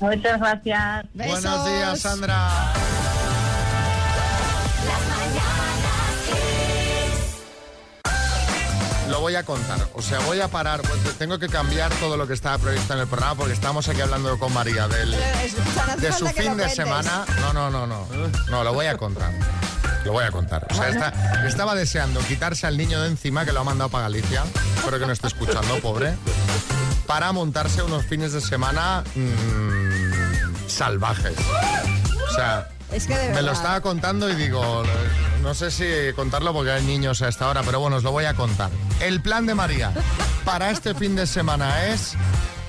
Muchas 0.00 0.38
gracias. 0.38 1.06
Besos. 1.14 1.42
Buenos 1.42 1.66
días, 1.66 2.00
Sandra. 2.00 2.72
Voy 9.34 9.40
a 9.40 9.46
contar, 9.46 9.88
o 9.94 10.00
sea, 10.02 10.20
voy 10.20 10.40
a 10.40 10.46
parar, 10.46 10.80
pues, 10.82 11.18
tengo 11.18 11.40
que 11.40 11.48
cambiar 11.48 11.92
todo 11.94 12.16
lo 12.16 12.24
que 12.28 12.34
estaba 12.34 12.56
previsto 12.56 12.94
en 12.94 13.00
el 13.00 13.08
programa 13.08 13.34
porque 13.34 13.52
estamos 13.52 13.88
aquí 13.88 14.00
hablando 14.00 14.38
con 14.38 14.52
María 14.52 14.86
del, 14.86 15.10
de 15.10 16.12
su 16.12 16.26
fin 16.28 16.56
de 16.56 16.68
semana. 16.68 17.24
No, 17.40 17.52
no, 17.52 17.68
no, 17.68 17.84
no. 17.84 18.06
No, 18.48 18.62
lo 18.62 18.72
voy 18.72 18.86
a 18.86 18.96
contar. 18.96 19.32
Lo 20.04 20.12
voy 20.12 20.22
a 20.24 20.30
contar. 20.30 20.68
O 20.70 20.74
sea, 20.74 20.88
está- 20.88 21.44
estaba 21.48 21.74
deseando 21.74 22.20
quitarse 22.20 22.68
al 22.68 22.76
niño 22.76 23.00
de 23.02 23.08
encima 23.08 23.44
que 23.44 23.50
lo 23.52 23.60
ha 23.60 23.64
mandado 23.64 23.90
para 23.90 24.04
Galicia. 24.04 24.44
Espero 24.76 25.00
que 25.00 25.06
no 25.06 25.12
esté 25.12 25.26
escuchando, 25.26 25.80
pobre. 25.80 26.14
Para 27.08 27.32
montarse 27.32 27.82
unos 27.82 28.04
fines 28.06 28.32
de 28.34 28.40
semana 28.40 29.02
mm, 29.16 30.68
salvajes. 30.68 31.34
O 32.30 32.34
sea, 32.34 32.68
Es 32.92 33.06
que 33.06 33.16
de 33.16 33.30
me 33.30 33.42
lo 33.42 33.52
estaba 33.52 33.80
contando 33.80 34.30
y 34.30 34.34
digo, 34.34 34.82
no 35.42 35.54
sé 35.54 35.70
si 35.70 36.12
contarlo 36.14 36.52
porque 36.52 36.70
hay 36.70 36.84
niños 36.84 37.22
a 37.22 37.28
esta 37.28 37.48
hora, 37.48 37.62
pero 37.62 37.80
bueno, 37.80 37.96
os 37.96 38.02
lo 38.02 38.12
voy 38.12 38.24
a 38.24 38.34
contar. 38.34 38.70
El 39.00 39.20
plan 39.20 39.46
de 39.46 39.54
María 39.54 39.92
para 40.44 40.70
este 40.70 40.94
fin 40.94 41.16
de 41.16 41.26
semana 41.26 41.86
es 41.86 42.14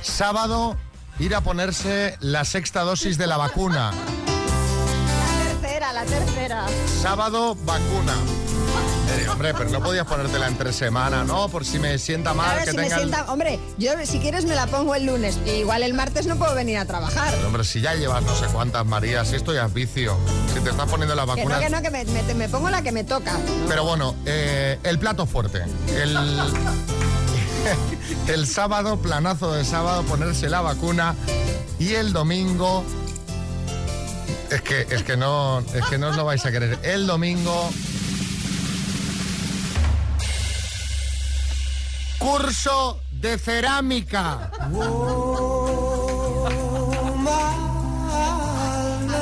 sábado 0.02 0.78
ir 1.20 1.36
a 1.36 1.42
ponerse 1.42 2.18
la 2.20 2.44
sexta 2.46 2.82
dosis 2.82 3.18
de 3.18 3.28
la 3.28 3.38
vacuna. 3.38 3.92
La 3.92 5.62
tercera, 5.62 5.94
la 5.94 6.06
tercera. 6.06 6.66
Sábado, 7.02 7.56
vacuna. 7.56 8.16
Hombre, 9.30 9.54
pero 9.54 9.70
no 9.70 9.82
podías 9.82 10.06
ponértela 10.08 10.48
entre 10.48 10.72
semana, 10.74 11.24
¿no? 11.24 11.50
Por 11.50 11.66
si 11.66 11.80
me 11.80 11.98
sienta 11.98 12.34
mal 12.34 12.48
Claro, 12.48 12.66
que 12.66 12.72
si 12.72 12.78
me 12.78 12.88
el-. 13.04 13.14
Hombre, 13.28 13.60
yo 13.78 13.92
si 14.06 14.20
quieres 14.20 14.46
me 14.46 14.56
la 14.56 14.68
pongo 14.68 14.96
el 14.96 15.06
lunes. 15.06 15.38
Y 15.46 15.52
igual 15.52 15.84
el 15.84 15.94
martes 15.94 16.26
no 16.28 16.36
puedo 16.38 16.54
venir 16.56 16.78
a 16.78 16.86
trabajar. 16.86 17.34
Pero, 17.34 17.48
hombre, 17.48 17.64
si 17.64 17.82
ya 17.82 17.94
llevas 17.96 18.24
no 18.24 18.36
sé 18.36 18.46
cuántas, 18.48 18.86
María, 18.86 19.26
si 19.26 19.36
esto 19.36 19.54
ya 19.54 19.66
es 19.66 19.74
vicio. 19.74 20.18
Si 20.54 20.60
te 20.62 20.70
estás 20.70 20.90
poniendo 20.90 21.16
la 21.16 21.24
Que 21.24 21.28
vacuna... 21.30 21.56
no, 21.56 21.62
que 21.62 21.70
no, 21.70 21.82
que 21.82 21.90
me, 21.92 22.06
me- 22.06 22.34
me 22.34 22.50
pongo 22.50 22.70
la 22.70 22.82
que 22.82 22.92
me 22.92 23.04
toca. 23.04 23.34
Pero 23.68 23.84
bueno, 23.84 24.16
eh, 24.26 24.80
el 24.84 25.00
plato 25.00 25.26
fuerte. 25.26 25.64
El, 25.96 26.18
el 28.28 28.48
sábado, 28.48 28.98
planazo 28.98 29.54
de 29.54 29.66
sábado, 29.66 30.04
ponerse 30.04 30.50
la 30.50 30.62
vacuna. 30.62 31.16
Y 31.80 31.94
el 31.96 32.14
domingo. 32.14 32.84
Es 34.50 34.62
que, 34.62 34.88
es 34.90 35.04
que 35.04 35.18
no, 35.18 35.60
es 35.74 35.86
que 35.88 35.98
no 35.98 36.10
os 36.10 36.16
lo 36.16 36.24
vais 36.26 36.46
a 36.46 36.52
querer. 36.52 36.80
El 36.84 37.08
domingo. 37.08 37.70
Curso 42.26 43.00
de 43.12 43.38
cerámica. 43.38 44.50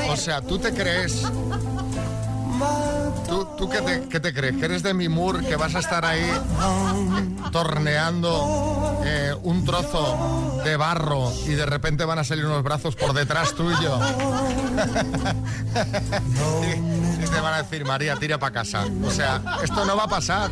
O 0.10 0.16
sea, 0.16 0.40
¿tú 0.40 0.58
te 0.58 0.74
crees? 0.74 1.24
¿Tú, 3.28 3.46
tú 3.58 3.70
qué, 3.70 3.82
te, 4.22 4.34
crees? 4.34 4.56
¿Que 4.56 4.66
eres 4.66 4.84
de 4.84 4.94
Mimur, 4.94 5.44
que 5.44 5.58
vas 5.58 5.76
a 5.76 5.80
estar 5.80 6.06
ahí 6.06 6.32
torneando 7.52 9.02
eh, 9.04 9.36
un 9.44 9.66
trozo 9.66 10.62
de 10.64 10.78
barro 10.78 11.30
y 11.46 11.56
de 11.56 11.66
repente 11.66 12.06
van 12.06 12.20
a 12.20 12.24
salir 12.24 12.46
unos 12.46 12.64
brazos 12.64 12.96
por 12.96 13.12
detrás 13.12 13.54
tuyo? 13.54 14.00
y, 16.62 17.24
y 17.24 17.28
te 17.28 17.40
van 17.42 17.54
a 17.56 17.64
decir, 17.64 17.84
María, 17.84 18.16
tira 18.16 18.40
para 18.40 18.54
casa. 18.54 18.86
O 19.04 19.12
sea, 19.12 19.42
esto 19.62 19.84
no 19.84 19.98
va 19.98 20.04
a 20.04 20.08
pasar, 20.08 20.52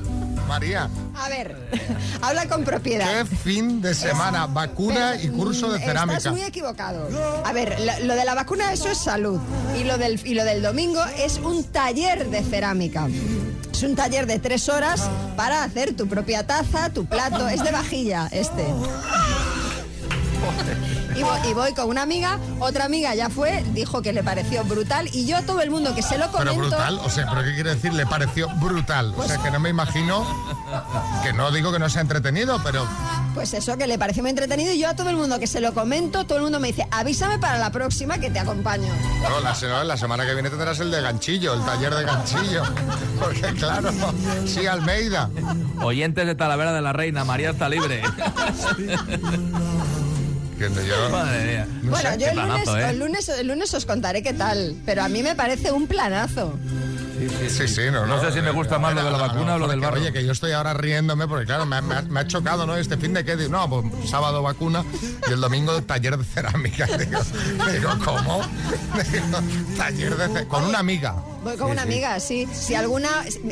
María. 0.52 0.90
A 1.16 1.30
ver, 1.30 1.56
habla 2.22 2.46
con 2.50 2.66
propiedad. 2.66 3.08
¿Qué 3.08 3.38
fin 3.38 3.82
de 3.82 3.96
semana? 3.96 4.48
Vacuna 4.48 5.16
y 5.16 5.30
curso 5.30 5.72
de 5.72 5.80
cerámica. 5.80 6.18
Estás 6.18 6.34
muy 6.34 6.42
equivocado. 6.42 7.08
A 7.46 7.54
ver, 7.54 7.80
lo, 7.80 8.08
lo 8.08 8.16
de 8.16 8.26
la 8.26 8.36
vacuna 8.36 8.74
eso 8.74 8.90
es 8.90 8.98
salud 8.98 9.40
y 9.80 9.86
lo 9.86 9.98
del 9.98 10.20
y 10.28 10.34
lo 10.34 10.44
del 10.44 10.62
domingo 10.62 11.02
es 11.18 11.38
un 11.38 11.64
taller 11.64 12.30
de 12.30 12.44
cerámica. 12.44 13.08
Es 13.72 13.82
un 13.84 13.96
taller 13.96 14.28
de 14.28 14.40
tres 14.40 14.68
horas 14.68 15.10
para 15.38 15.64
hacer 15.64 15.96
tu 15.96 16.08
propia 16.10 16.46
taza, 16.46 16.90
tu 16.90 17.06
plato. 17.06 17.48
Es 17.48 17.64
de 17.64 17.72
vajilla 17.72 18.28
este. 18.34 18.66
Y 21.14 21.24
voy, 21.24 21.40
y 21.50 21.54
voy 21.54 21.74
con 21.74 21.90
una 21.90 22.04
amiga, 22.04 22.40
otra 22.60 22.86
amiga 22.86 23.14
ya 23.14 23.30
fue, 23.30 23.64
dijo 23.74 24.02
que 24.02 24.14
le 24.14 24.24
pareció 24.24 24.64
brutal 24.64 25.10
y 25.12 25.26
yo 25.26 25.36
a 25.38 25.42
todo 25.42 25.60
el 25.62 25.70
mundo 25.70 25.94
que 25.94 26.02
se 26.02 26.18
lo 26.18 26.32
Pero 26.32 26.52
comento... 26.52 26.70
brutal, 26.78 27.00
o 27.04 27.10
sea, 27.10 27.30
¿pero 27.30 27.44
qué 27.44 27.54
quiere 27.54 27.76
decir? 27.76 27.94
Le 27.94 28.06
pareció 28.06 28.48
brutal. 28.62 29.14
O 29.18 29.24
sea, 29.28 29.38
que 29.40 29.52
no 29.52 29.60
me 29.60 29.70
imagino, 29.70 30.26
que 31.22 31.34
no 31.34 31.52
digo 31.52 31.72
que 31.74 31.80
no 31.80 31.90
sea 31.90 32.02
entretenido, 32.02 32.62
pero 32.64 32.88
Pues 33.34 33.54
eso, 33.54 33.78
que 33.78 33.88
le 33.88 34.00
pareció 34.00 34.24
muy 34.24 34.30
entretenido 34.30 34.72
y 34.72 34.80
yo 34.80 34.88
a 34.88 34.96
todo 34.96 35.10
el 35.10 35.18
mundo 35.18 35.38
que 35.38 35.48
se 35.48 35.60
lo 35.60 35.74
comento, 35.74 36.26
todo 36.26 36.38
el 36.38 36.44
mundo 36.46 36.62
me 36.62 36.70
dice, 36.70 36.88
avísame 36.92 37.40
para 37.40 37.58
la 37.58 37.72
próxima 37.72 38.18
que 38.18 38.30
te 38.30 38.40
acompaño. 38.40 38.88
no, 39.22 39.42
la, 39.42 39.84
la 39.84 39.98
semana 39.98 40.26
que 40.26 40.34
viene 40.34 40.50
tendrás 40.50 40.80
el 40.80 40.92
de 40.92 41.02
ganchillo, 41.02 41.54
el 41.56 41.66
taller 41.66 41.94
de 41.94 42.04
ganchillo. 42.06 42.64
Porque 43.20 43.54
claro, 43.54 43.90
sí, 44.46 44.66
Almeida. 44.66 45.30
Oyentes 45.82 46.26
de 46.26 46.36
Talavera 46.36 46.72
de 46.72 46.82
la 46.82 46.94
Reina, 46.94 47.26
María 47.26 47.50
está 47.50 47.68
libre. 47.68 48.02
Que 50.70 50.88
yo- 50.88 51.10
Madre 51.12 51.46
mía. 51.46 51.68
no 51.84 51.90
bueno, 51.92 52.10
sé. 52.12 52.18
yo 52.20 52.28
el 52.28 52.36
lunes, 52.36 52.48
planazo, 52.64 52.78
¿eh? 52.78 52.90
el, 52.90 53.00
lunes, 53.00 53.30
el 53.30 53.48
lunes 53.48 53.74
os 53.74 53.86
contaré 53.86 54.22
qué 54.24 54.34
tal, 54.34 54.76
pero 54.86 55.04
a 55.04 55.10
mí 55.10 55.24
me 55.24 55.36
parece 55.36 55.72
un 55.72 55.88
planazo. 55.88 56.58
Sí, 57.50 57.68
sí, 57.68 57.82
no, 57.92 58.08
no. 58.08 58.16
No 58.18 58.22
sé 58.22 58.32
si 58.32 58.42
me 58.42 58.50
gusta 58.50 58.80
más 58.80 58.96
lo 58.96 59.04
de 59.04 59.12
la 59.12 59.18
A 59.18 59.28
vacuna 59.28 59.54
o 59.56 59.60
lo 59.60 59.68
del 59.68 59.80
que, 59.80 59.86
barro. 59.86 60.00
Oye, 60.02 60.12
que 60.12 60.26
yo 60.26 60.32
estoy 60.32 60.54
ahora 60.54 60.74
riéndome 60.74 61.28
porque, 61.28 61.46
claro, 61.46 61.68
me, 61.68 61.76
ha- 61.76 61.82
me 61.82 62.02
me 62.02 62.20
ha 62.20 62.26
chocado, 62.28 62.66
¿no? 62.66 62.76
Este 62.76 62.98
fin 62.98 63.14
de 63.14 63.24
qué, 63.24 63.36
digo, 63.36 63.52
no, 63.52 63.70
pues 63.70 64.10
sábado 64.10 64.42
vacuna 64.42 64.84
y 65.30 65.32
el 65.32 65.40
domingo 65.40 65.80
taller 65.84 66.18
de 66.18 66.24
cerámica. 66.24 66.86
Digo, 66.98 67.20
digo, 67.72 67.90
¿cómo? 68.04 68.42
Digo, 69.12 69.40
taller 69.78 70.18
de 70.18 70.30
ce- 70.40 70.48
con 70.48 70.64
una 70.64 70.80
amiga. 70.80 71.16
Voy 71.44 71.58
con 71.58 71.70
una 71.72 71.84
amiga, 71.84 72.20
sí. 72.20 72.48
Si 72.54 72.74
alguna... 72.74 73.10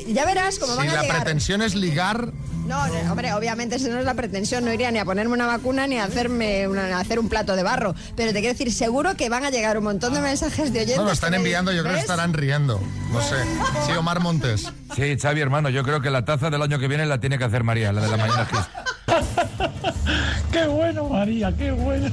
Ya 0.07 0.25
verás 0.25 0.57
cómo 0.57 0.73
Si 0.73 0.77
van 0.79 0.89
a 0.89 0.93
la 0.95 1.01
llegar... 1.03 1.17
pretensión 1.23 1.61
es 1.61 1.75
ligar, 1.75 2.31
No, 2.69 2.87
no, 2.87 3.11
hombre, 3.11 3.33
obviamente 3.33 3.77
esa 3.77 3.89
no 3.89 3.97
es 3.99 4.05
la 4.05 4.13
pretensión, 4.13 4.63
no 4.63 4.71
iría 4.71 4.91
ni 4.91 4.99
a 4.99 5.05
ponerme 5.05 5.33
una 5.33 5.47
vacuna 5.47 5.87
ni 5.87 5.97
a 5.97 6.03
hacerme 6.03 6.67
una- 6.67 6.97
a 6.97 6.99
hacer 6.99 7.17
un 7.19 7.27
plato 7.27 7.55
de 7.55 7.63
barro. 7.63 7.95
Pero 8.15 8.31
te 8.31 8.39
quiero 8.39 8.53
decir, 8.53 8.71
seguro 8.71 9.15
que 9.15 9.27
van 9.27 9.43
a 9.43 9.49
llegar 9.49 9.77
un 9.77 9.83
montón 9.85 10.13
de 10.13 10.21
mensajes 10.21 10.71
de 10.71 10.79
oyentes. 10.81 10.97
no, 10.97 11.05
lo 11.05 11.11
están 11.11 11.31
que 11.31 11.37
enviando, 11.37 11.71
yo 11.71 11.81
creo 11.81 11.95
que 11.95 12.01
estarán 12.01 12.33
riendo. 12.33 12.79
No 13.11 13.21
sé. 13.21 13.35
Sí, 13.87 13.91
Omar 13.93 14.19
Montes. 14.19 14.71
Sí, 14.95 15.17
Xavi, 15.19 15.41
hermano, 15.41 15.69
yo 15.69 15.83
creo 15.83 15.99
que 16.01 16.09
la 16.11 16.23
taza 16.25 16.49
del 16.51 16.61
año 16.61 16.77
que 16.79 16.87
viene 16.87 17.05
la 17.07 17.19
tiene 17.19 17.37
que 17.39 17.43
hacer 17.45 17.63
María, 17.63 17.91
la 17.91 18.01
de 18.01 18.07
la 18.07 18.17
mañana 18.17 18.47
Kiss. 18.47 18.59
Qué 20.51 20.65
bueno, 20.65 21.05
María, 21.05 21.51
qué 21.55 21.71
bueno. 21.71 22.09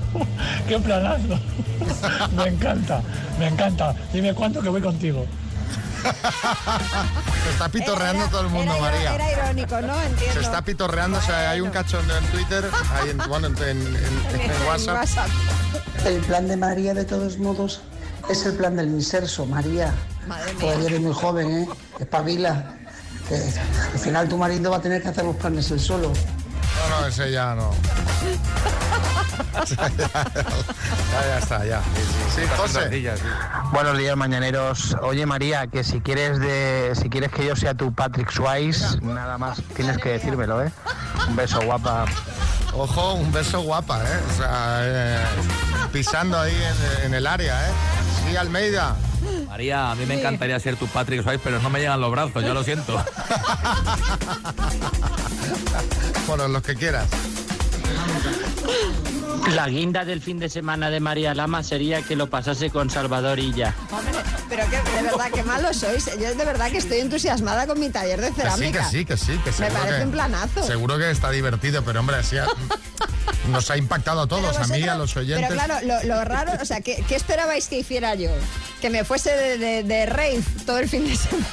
Qué 0.69 0.79
planazo. 0.79 1.39
Me 2.37 2.45
encanta, 2.49 3.01
me 3.39 3.49
encanta. 3.49 3.95
Dime 4.13 4.35
cuánto 4.35 4.61
que 4.63 4.69
voy 4.69 4.81
contigo. 4.83 5.27
Se 7.45 7.51
está 7.51 7.69
pitorreando 7.69 8.23
Era- 8.23 8.31
todo 8.31 8.41
el 8.43 8.49
mundo, 8.49 8.73
era, 8.73 8.81
María. 8.83 9.15
Era 9.15 9.33
irónico, 9.33 9.81
¿no? 9.81 10.03
Entiendo. 10.03 10.35
Se 10.35 10.41
está 10.41 10.63
pitorreando, 10.63 11.19
o 11.19 11.23
sea, 11.23 11.51
hay 11.51 11.61
un 11.61 11.71
cachondeo 11.71 12.17
en 12.19 12.25
Twitter, 12.27 12.65
hay 12.95 13.11
en, 13.11 13.19
bueno, 13.29 13.47
en, 13.49 13.57
en- 13.59 13.87
en- 13.87 13.97
en 14.35 14.41
En 14.51 14.67
WhatsApp. 14.67 15.29
El 16.05 16.21
plan 16.23 16.49
de 16.49 16.57
María, 16.57 16.95
de 16.95 17.05
todos 17.05 17.39
modos, 17.39 17.81
es 18.29 18.45
el 18.47 18.55
plan 18.55 18.77
del 18.77 18.89
inserso, 18.89 19.47
María. 19.47 19.93
Madre 20.27 20.53
mía. 20.55 20.61
Todavía 20.61 20.87
eres 20.89 21.01
muy 21.01 21.15
joven, 21.15 21.51
¿eh? 21.63 21.69
Espabila. 22.01 22.75
Que 23.29 23.35
al 23.93 23.99
final 23.99 24.29
tu 24.29 24.37
marido 24.39 24.71
va 24.71 24.77
a 24.77 24.81
tener 24.83 25.03
que 25.03 25.09
hacer 25.09 25.25
los 25.25 25.35
planes 25.37 25.71
él 25.73 25.81
solo. 25.81 26.13
No, 26.89 27.01
no, 27.01 27.07
ese 27.07 27.31
ya 27.33 27.55
no. 27.55 27.71
ya, 29.69 31.27
ya 31.27 31.39
está, 31.39 31.65
ya. 31.65 31.81
Sí, 32.35 32.43
José. 32.57 33.11
Buenos 33.73 33.99
días, 33.99 34.17
mañaneros. 34.17 34.97
Oye, 35.03 35.27
María, 35.27 35.67
que 35.67 35.85
si 35.85 36.01
quieres 36.01 36.39
de, 36.39 36.93
si 37.01 37.09
quieres 37.09 37.31
que 37.31 37.47
yo 37.47 37.57
sea 37.57 37.75
tu 37.75 37.93
Patrick 37.93 38.31
Swayze, 38.31 39.01
nada 39.03 39.39
más 39.39 39.63
tienes 39.75 39.99
que 39.99 40.11
decírmelo, 40.11 40.63
¿eh? 40.63 40.73
Un 41.29 41.37
beso, 41.37 41.61
guapa. 41.63 42.05
Ojo, 42.75 43.15
un 43.15 43.33
beso 43.33 43.61
guapa, 43.61 44.03
¿eh? 44.05 44.21
O 44.31 44.37
sea, 44.37 44.81
eh, 44.83 45.19
pisando 45.93 46.39
ahí 46.39 46.55
en, 46.55 47.07
en 47.07 47.15
el 47.15 47.27
área, 47.27 47.69
¿eh? 47.69 47.73
Sí, 48.29 48.37
Almeida. 48.37 48.97
María, 49.49 49.91
a 49.91 49.95
mí 49.95 50.05
me 50.07 50.19
encantaría 50.19 50.59
ser 50.61 50.77
tu 50.77 50.87
Patrick 50.87 51.23
Swayze, 51.23 51.41
pero 51.43 51.61
no 51.61 51.71
me 51.71 51.81
llegan 51.81 52.01
los 52.01 52.11
brazos, 52.11 52.43
ya 52.43 52.55
lo 52.55 52.63
siento. 52.63 53.03
Bueno, 56.27 56.49
los 56.49 56.61
que 56.61 56.75
quieras. 56.75 57.07
La 59.55 59.69
guinda 59.69 60.05
del 60.05 60.21
fin 60.21 60.39
de 60.39 60.49
semana 60.49 60.91
de 60.91 61.01
María 61.01 61.35
Lama 61.35 61.63
sería 61.63 62.03
que 62.03 62.17
lo 62.17 62.29
pasase 62.29 62.71
con 62.71 62.91
Salvador 62.91 63.39
y 63.39 63.53
ya. 63.53 63.75
Hombre, 63.91 64.13
pero 64.49 64.65
que 64.69 64.77
de 64.77 65.03
verdad, 65.03 65.31
qué 65.33 65.43
malos 65.45 65.77
sois. 65.77 66.07
Yo 66.19 66.35
de 66.35 66.45
verdad 66.45 66.71
que 66.71 66.79
estoy 66.79 66.99
entusiasmada 66.99 67.67
con 67.67 67.79
mi 67.79 67.89
taller 67.91 68.21
de 68.21 68.29
Que 68.29 68.35
sí, 68.35 68.41
cerámica. 68.41 68.83
que 68.85 68.91
sí, 68.91 69.05
que 69.05 69.17
sí. 69.17 69.39
Que 69.45 69.51
Me 69.51 69.57
seguro 69.57 69.75
parece 69.81 69.99
que- 69.99 70.05
un 70.05 70.11
planazo. 70.13 70.63
Seguro 70.67 70.99
que 70.99 71.11
está 71.11 71.31
divertido, 71.31 71.83
pero 71.85 72.01
hombre, 72.01 72.17
así 72.17 72.37
nos 73.49 73.71
ha 73.71 73.77
impactado 73.77 74.23
a 74.23 74.27
todos, 74.27 74.53
Pero 74.53 74.65
a 74.65 74.67
mí, 74.69 74.75
a 74.83 74.95
vosotros- 74.95 74.99
los 74.99 75.17
oyentes. 75.17 75.49
Pero 75.49 75.65
claro, 75.65 75.87
lo, 75.87 76.03
lo 76.15 76.25
raro, 76.25 76.53
o 76.61 76.65
sea, 76.65 76.81
¿qué, 76.81 77.05
qué 77.09 77.15
esperabais 77.17 77.69
que 77.69 77.79
hiciera 77.79 78.15
yo? 78.15 78.31
Que 78.81 78.91
me 78.91 79.05
fuese 79.05 79.31
de, 79.31 79.59
de, 79.59 79.83
de 79.83 80.07
rave 80.07 80.43
todo 80.67 80.79
el 80.79 80.89
fin 80.89 81.07
de 81.09 81.17
semana. 81.17 81.47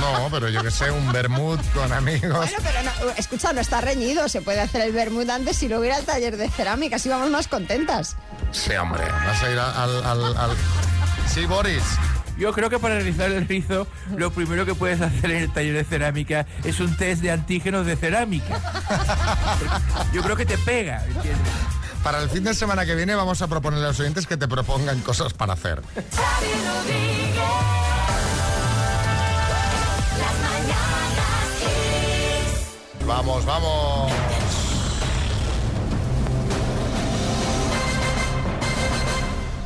No, 0.00 0.28
pero 0.30 0.48
yo 0.48 0.62
que 0.62 0.70
sé, 0.70 0.90
un 0.90 1.12
vermut 1.12 1.60
con 1.72 1.92
amigos. 1.92 2.36
Bueno, 2.36 2.58
pero 2.62 2.82
no, 2.82 3.10
escucha, 3.16 3.52
no 3.52 3.60
está 3.60 3.80
reñido. 3.80 4.28
Se 4.28 4.42
puede 4.42 4.60
hacer 4.60 4.80
el 4.82 4.92
vermut 4.92 5.28
antes 5.30 5.56
si 5.56 5.68
luego 5.68 5.84
ir 5.84 5.92
al 5.92 6.04
taller 6.04 6.36
de 6.36 6.50
cerámica. 6.50 6.96
Así 6.96 7.08
vamos 7.08 7.30
más 7.30 7.48
contentas. 7.48 8.16
Sí, 8.52 8.72
hombre, 8.74 9.04
vas 9.04 9.42
a 9.42 9.50
ir 9.50 9.58
al... 9.58 10.04
al- 10.04 10.36
al- 10.36 10.56
Sí, 11.32 11.44
Boris. 11.46 11.82
Yo 12.38 12.52
creo 12.52 12.68
que 12.68 12.78
para 12.78 12.96
realizar 12.96 13.30
el 13.30 13.48
rizo, 13.48 13.86
lo 14.16 14.30
primero 14.30 14.66
que 14.66 14.74
puedes 14.74 15.00
hacer 15.00 15.30
en 15.30 15.42
el 15.42 15.52
taller 15.52 15.74
de 15.74 15.84
cerámica 15.84 16.46
es 16.64 16.80
un 16.80 16.96
test 16.96 17.22
de 17.22 17.30
antígenos 17.30 17.86
de 17.86 17.96
cerámica. 17.96 18.60
Yo 20.12 20.22
creo 20.22 20.36
que 20.36 20.44
te 20.44 20.58
pega, 20.58 21.04
¿entiendes? 21.06 21.52
Para 22.02 22.22
el 22.22 22.28
fin 22.28 22.44
de 22.44 22.54
semana 22.54 22.86
que 22.86 22.94
viene 22.94 23.14
vamos 23.14 23.42
a 23.42 23.48
proponerle 23.48 23.84
a 23.86 23.88
los 23.88 24.00
oyentes 24.00 24.26
que 24.26 24.36
te 24.36 24.46
propongan 24.46 25.00
cosas 25.00 25.32
para 25.32 25.54
hacer. 25.54 25.82
Vamos, 33.06 33.44
vamos. 33.44 34.12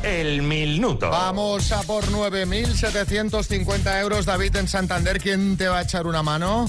El 0.03 0.41
minuto. 0.81 1.09
Vamos 1.09 1.71
a 1.71 1.83
por 1.83 2.03
9.750 2.07 4.01
euros. 4.01 4.25
David 4.25 4.55
en 4.55 4.67
Santander, 4.67 5.19
¿quién 5.19 5.55
te 5.57 5.67
va 5.67 5.79
a 5.79 5.81
echar 5.83 6.07
una 6.07 6.23
mano? 6.23 6.67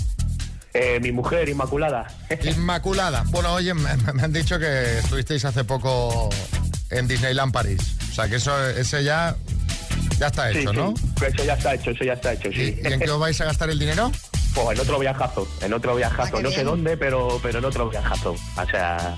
Eh, 0.74 0.98
mi 1.00 1.12
mujer, 1.12 1.48
Inmaculada. 1.48 2.06
Inmaculada. 2.44 3.24
Bueno, 3.28 3.54
oye, 3.54 3.72
me, 3.74 3.94
me 4.14 4.22
han 4.22 4.32
dicho 4.32 4.58
que 4.58 4.98
estuvisteis 4.98 5.44
hace 5.44 5.64
poco 5.64 6.28
en 6.90 7.08
Disneyland 7.08 7.52
París. 7.52 7.96
O 8.10 8.14
sea, 8.14 8.28
que 8.28 8.36
eso 8.36 8.52
ese 8.70 9.02
ya, 9.04 9.34
ya 10.18 10.26
está 10.26 10.50
Sí, 10.52 10.58
hecho, 10.58 10.70
sí, 10.70 10.76
¿no? 10.76 10.94
pues 11.16 11.34
Eso 11.34 11.44
ya 11.44 11.54
está 11.54 11.74
hecho, 11.74 11.90
eso 11.90 12.04
ya 12.04 12.12
está 12.14 12.32
hecho, 12.34 12.50
sí. 12.52 12.78
¿Y 12.82 12.86
en 12.86 13.00
qué 13.00 13.10
os 13.10 13.18
vais 13.20 13.40
a 13.40 13.44
gastar 13.46 13.70
el 13.70 13.78
dinero? 13.78 14.10
Pues 14.54 14.78
en 14.78 14.80
otro 14.80 14.98
viajazo, 14.98 15.48
en 15.62 15.72
otro 15.72 15.92
Ah, 15.92 15.96
viajazo. 15.96 16.36
qué 16.36 16.42
no 16.42 16.50
sé 16.50 16.64
dónde, 16.64 16.96
pero, 16.98 17.38
pero 17.42 17.58
en 17.60 17.64
otro 17.64 17.88
viajazo. 17.88 18.32
O 18.32 18.66
sea, 18.70 19.16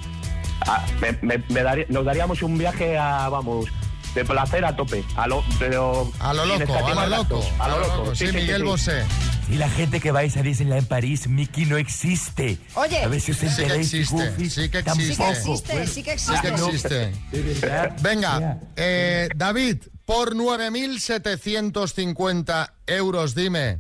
a- 0.67 0.87
me- 1.01 1.19
me- 1.23 1.43
me 1.49 1.63
daría- 1.65 1.87
nos 1.89 2.05
daríamos 2.05 2.43
un 2.43 2.57
viaje 2.57 2.97
a, 2.97 3.29
vamos, 3.29 3.67
de 4.15 4.25
placer 4.25 4.65
a 4.65 4.75
tope. 4.77 5.05
A 5.17 5.27
lo, 5.27 5.43
pero 5.59 6.11
A 6.21 6.33
lo 6.33 6.47
loco, 6.47 6.73
a 6.75 6.95
lo 6.95 7.07
loco. 7.07 7.45
A 7.59 7.69
lo 7.69 7.81
loco, 7.81 8.15
Sí, 8.15 8.27
Miguel 8.27 8.61
sí. 8.63 8.67
Bosé. 8.67 9.03
Y 9.51 9.57
la 9.57 9.69
gente 9.69 10.01
que 10.01 10.11
vais 10.11 10.35
a 10.39 10.43
Disneyland 10.43 10.81
en 10.83 10.87
París, 10.87 11.29
Mickey 11.29 11.67
no 11.67 11.77
existe. 11.77 12.57
Oye. 12.75 13.03
A 13.05 13.09
ver 13.09 13.21
si 13.21 13.33
os 13.33 13.39
Sí 13.39 13.47
que 13.57 13.75
existe, 13.75 14.49
sí 14.51 14.69
que 14.71 14.83
tampoco. 14.83 15.29
existe. 15.29 15.87
Sí 15.87 16.03
que 16.03 16.13
existe, 16.13 16.37
sí 16.37 16.41
que 16.41 16.59
Sí 16.59 16.65
existe. 16.67 17.13
que 17.31 17.41
existe. 17.41 17.71
Venga, 18.01 18.59
eh, 18.77 19.29
David, 19.37 19.79
por 20.07 20.35
9.750 20.35 22.71
euros, 22.87 23.35
dime, 23.35 23.79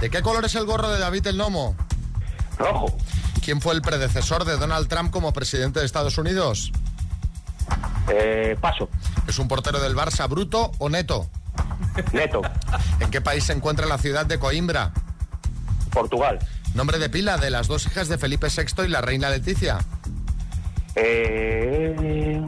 ¿de 0.00 0.10
qué 0.10 0.22
color 0.22 0.44
es 0.44 0.54
el 0.54 0.64
gorro 0.66 0.90
de 0.90 0.98
David 0.98 1.26
el 1.26 1.36
Nomo? 1.36 1.74
Rojo. 2.58 2.96
¿Quién 3.44 3.60
fue 3.60 3.74
el 3.74 3.82
predecesor 3.82 4.44
de 4.44 4.56
Donald 4.58 4.88
Trump 4.88 5.10
como 5.10 5.32
presidente 5.32 5.80
de 5.80 5.86
Estados 5.86 6.18
Unidos? 6.18 6.70
Eh, 8.08 8.56
paso. 8.60 8.88
¿Es 9.26 9.38
un 9.38 9.48
portero 9.48 9.80
del 9.80 9.94
Barça 9.94 10.28
bruto 10.28 10.72
o 10.78 10.88
neto? 10.88 11.28
Neto. 12.12 12.42
¿En 13.00 13.10
qué 13.10 13.20
país 13.20 13.44
se 13.44 13.52
encuentra 13.52 13.86
la 13.86 13.98
ciudad 13.98 14.26
de 14.26 14.38
Coimbra? 14.38 14.92
Portugal. 15.90 16.38
Nombre 16.74 16.98
de 16.98 17.10
pila 17.10 17.36
de 17.36 17.50
las 17.50 17.66
dos 17.66 17.86
hijas 17.86 18.08
de 18.08 18.18
Felipe 18.18 18.46
VI 18.48 18.84
y 18.84 18.88
la 18.88 19.00
reina 19.00 19.28
Leticia. 19.28 19.78
Eh, 20.94 22.40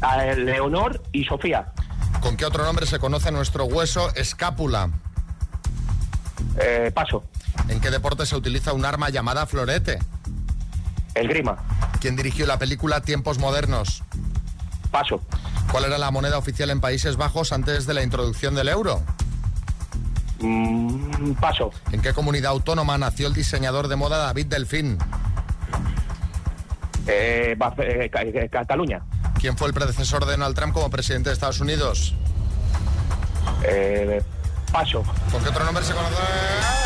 a 0.00 0.22
Leonor 0.34 1.02
y 1.12 1.24
Sofía. 1.24 1.72
¿Con 2.20 2.36
qué 2.36 2.44
otro 2.44 2.64
nombre 2.64 2.86
se 2.86 2.98
conoce 2.98 3.30
nuestro 3.30 3.64
hueso 3.64 4.12
escápula? 4.14 4.90
Eh, 6.58 6.90
paso. 6.94 7.24
¿En 7.68 7.80
qué 7.80 7.90
deporte 7.90 8.26
se 8.26 8.36
utiliza 8.36 8.72
un 8.72 8.84
arma 8.84 9.10
llamada 9.10 9.46
florete? 9.46 9.98
El 11.14 11.28
grima. 11.28 11.56
¿Quién 12.00 12.16
dirigió 12.16 12.46
la 12.46 12.58
película 12.58 13.00
Tiempos 13.00 13.38
Modernos? 13.38 14.02
Paso. 14.90 15.20
¿Cuál 15.70 15.84
era 15.84 15.98
la 15.98 16.10
moneda 16.10 16.38
oficial 16.38 16.70
en 16.70 16.80
Países 16.80 17.16
Bajos 17.16 17.52
antes 17.52 17.86
de 17.86 17.94
la 17.94 18.02
introducción 18.02 18.54
del 18.54 18.68
euro? 18.68 19.02
Mm, 20.40 21.32
paso. 21.34 21.70
¿En 21.92 22.00
qué 22.02 22.12
comunidad 22.12 22.52
autónoma 22.52 22.98
nació 22.98 23.26
el 23.26 23.34
diseñador 23.34 23.88
de 23.88 23.96
moda 23.96 24.18
David 24.18 24.46
Delfín? 24.46 24.98
Eh, 27.06 27.56
eh, 27.78 28.10
eh, 28.12 28.48
Cataluña. 28.50 29.02
¿Quién 29.40 29.56
fue 29.56 29.68
el 29.68 29.74
predecesor 29.74 30.24
de 30.24 30.32
Donald 30.32 30.54
Trump 30.54 30.74
como 30.74 30.90
presidente 30.90 31.30
de 31.30 31.34
Estados 31.34 31.60
Unidos? 31.60 32.14
Eh, 33.62 34.22
paso. 34.72 35.02
¿Con 35.30 35.42
qué 35.42 35.48
otro 35.50 35.64
nombre 35.64 35.84
se 35.84 35.92
conoce? 35.92 36.85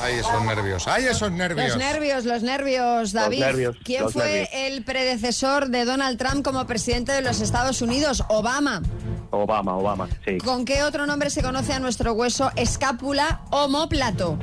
Ay, 0.00 0.14
esos 0.14 0.42
nervios. 0.44 0.86
Ay, 0.88 1.04
esos 1.06 1.32
nervios. 1.32 1.68
Los 1.68 1.76
nervios, 1.76 2.24
los 2.24 2.42
nervios, 2.42 3.12
David. 3.12 3.40
nervios, 3.40 3.76
¿Quién 3.84 4.04
los 4.04 4.12
fue 4.12 4.24
nervios. 4.24 4.48
el 4.52 4.84
predecesor 4.84 5.68
de 5.68 5.84
Donald 5.84 6.18
Trump 6.18 6.44
como 6.44 6.66
presidente 6.66 7.12
de 7.12 7.22
los 7.22 7.40
Estados 7.40 7.82
Unidos? 7.82 8.24
Obama. 8.28 8.82
Obama, 9.30 9.76
Obama, 9.76 10.08
sí. 10.24 10.38
¿Con 10.38 10.64
qué 10.64 10.82
otro 10.84 11.06
nombre 11.06 11.30
se 11.30 11.42
conoce 11.42 11.72
a 11.74 11.80
nuestro 11.80 12.12
hueso 12.12 12.50
escápula 12.56 13.42
homóplato? 13.50 14.38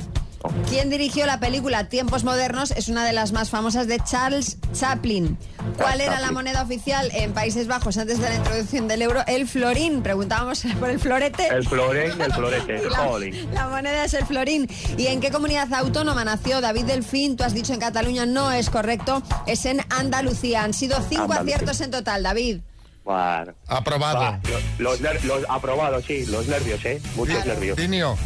¿Quién 0.68 0.90
dirigió 0.90 1.26
la 1.26 1.40
película 1.40 1.88
Tiempos 1.88 2.24
Modernos? 2.24 2.70
Es 2.72 2.88
una 2.88 3.04
de 3.04 3.12
las 3.12 3.32
más 3.32 3.50
famosas 3.50 3.86
de 3.86 3.98
Charles 4.00 4.58
Chaplin. 4.72 5.36
¿Cuál 5.76 6.00
era 6.00 6.20
la 6.20 6.30
moneda 6.32 6.62
oficial 6.62 7.10
en 7.12 7.32
Países 7.32 7.66
Bajos 7.66 7.96
antes 7.98 8.18
de 8.20 8.28
la 8.28 8.34
introducción 8.36 8.86
del 8.88 9.02
euro? 9.02 9.22
El 9.26 9.46
florín. 9.48 10.02
Preguntábamos 10.02 10.62
por 10.80 10.90
el 10.90 10.98
florete. 11.00 11.48
El 11.48 11.66
floren, 11.66 12.20
el 12.20 12.32
florete. 12.32 12.82
La, 12.90 13.08
la 13.52 13.68
moneda 13.68 14.04
es 14.04 14.14
el 14.14 14.24
florín. 14.26 14.68
¿Y 14.96 15.06
en 15.08 15.20
qué 15.20 15.30
comunidad 15.30 15.72
autónoma 15.74 16.24
nació 16.24 16.60
David 16.60 16.84
Delfín? 16.86 17.36
Tú 17.36 17.44
has 17.44 17.52
dicho 17.54 17.72
en 17.72 17.80
Cataluña, 17.80 18.26
no 18.26 18.52
es 18.52 18.70
correcto. 18.70 19.22
Es 19.46 19.64
en 19.66 19.80
Andalucía. 19.90 20.62
Han 20.62 20.72
sido 20.74 20.96
cinco 21.08 21.22
Andalucía. 21.24 21.54
aciertos 21.56 21.80
en 21.80 21.90
total, 21.90 22.22
David. 22.22 22.60
Bueno. 23.04 23.52
Aprobado. 23.68 24.18
Va, 24.20 24.40
los, 24.78 25.00
ner- 25.00 25.22
los 25.24 25.44
aprobados, 25.48 26.04
sí, 26.06 26.26
los 26.26 26.46
nervios, 26.48 26.84
¿eh? 26.84 27.00
Muchos 27.14 27.44
nervios. 27.46 27.76
Dinio. 27.76 28.16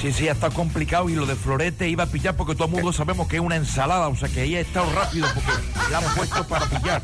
Sí, 0.00 0.12
sí, 0.14 0.28
está 0.28 0.48
complicado 0.48 1.10
y 1.10 1.14
lo 1.14 1.26
de 1.26 1.36
florete 1.36 1.86
iba 1.86 2.04
a 2.04 2.06
pillar 2.06 2.34
porque 2.34 2.54
todo 2.54 2.64
el 2.64 2.70
mundo 2.70 2.90
sabemos 2.90 3.28
que 3.28 3.36
es 3.36 3.42
una 3.42 3.56
ensalada, 3.56 4.08
o 4.08 4.16
sea 4.16 4.30
que 4.30 4.40
ahí 4.40 4.56
ha 4.56 4.60
estado 4.60 4.90
rápido 4.94 5.28
porque 5.34 5.50
la 5.90 5.98
han 5.98 6.14
puesto 6.14 6.46
para 6.48 6.64
pillar. 6.64 7.02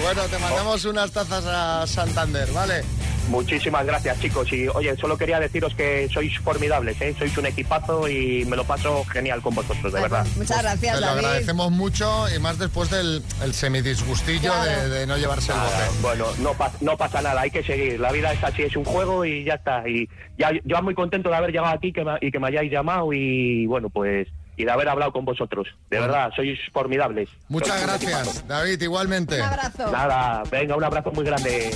Bueno, 0.00 0.22
te 0.22 0.38
mandamos 0.38 0.84
unas 0.86 1.10
tazas 1.10 1.44
a 1.44 1.86
Santander, 1.86 2.50
¿vale? 2.52 2.84
Muchísimas 3.28 3.86
gracias, 3.86 4.20
chicos. 4.20 4.52
Y 4.52 4.68
oye, 4.68 4.94
solo 4.96 5.16
quería 5.16 5.40
deciros 5.40 5.74
que 5.74 6.08
sois 6.12 6.38
formidables, 6.40 7.00
¿eh? 7.00 7.14
Sois 7.18 7.36
un 7.38 7.46
equipazo 7.46 8.08
y 8.08 8.44
me 8.44 8.56
lo 8.56 8.64
paso 8.64 9.04
genial 9.06 9.40
con 9.42 9.54
vosotros, 9.54 9.92
de 9.92 10.00
verdad. 10.00 10.26
Muchas 10.36 10.62
gracias, 10.62 10.94
Te 10.96 11.00
lo 11.00 11.06
David. 11.06 11.24
agradecemos 11.24 11.70
mucho 11.70 12.26
y 12.34 12.38
más 12.38 12.58
después 12.58 12.90
del 12.90 13.22
el 13.42 13.54
semidisgustillo 13.54 14.52
Claro. 14.52 14.70
de, 14.70 14.88
de 14.90 15.06
no 15.06 15.16
llevarse 15.16 15.52
el 15.52 15.58
bote. 15.58 16.00
bueno, 16.02 16.26
no, 16.38 16.52
pa- 16.54 16.72
no 16.80 16.96
pasa 16.96 17.22
nada, 17.22 17.40
hay 17.40 17.50
que 17.50 17.62
seguir. 17.62 17.98
La 18.00 18.12
vida 18.12 18.32
es 18.32 18.42
así, 18.44 18.62
es 18.62 18.76
un 18.76 18.84
juego 18.84 19.24
y 19.24 19.44
ya 19.44 19.54
está. 19.54 19.88
Y 19.88 20.08
ya, 20.38 20.50
yo 20.64 20.82
muy 20.82 20.94
contento 20.94 21.30
de 21.30 21.36
haber 21.36 21.50
llegado 21.50 21.74
aquí 21.74 21.92
que 21.92 22.04
me- 22.04 22.18
y 22.20 22.30
que 22.30 22.38
me 22.38 22.48
hayáis 22.48 22.70
llamado 22.70 23.12
y 23.12 23.66
bueno, 23.66 23.88
pues 23.90 24.28
y 24.56 24.64
de 24.64 24.70
haber 24.70 24.88
hablado 24.88 25.12
con 25.12 25.24
vosotros. 25.24 25.66
De 25.90 25.98
verdad, 25.98 26.30
sois 26.36 26.56
formidables. 26.72 27.28
Muchas 27.48 27.70
Sois 27.80 27.82
gracias. 27.86 28.46
David, 28.46 28.80
igualmente. 28.82 29.34
Un 29.36 29.42
abrazo. 29.48 29.90
Nada, 29.90 30.42
venga, 30.48 30.76
un 30.76 30.84
abrazo 30.84 31.10
muy 31.10 31.24
grande. 31.24 31.74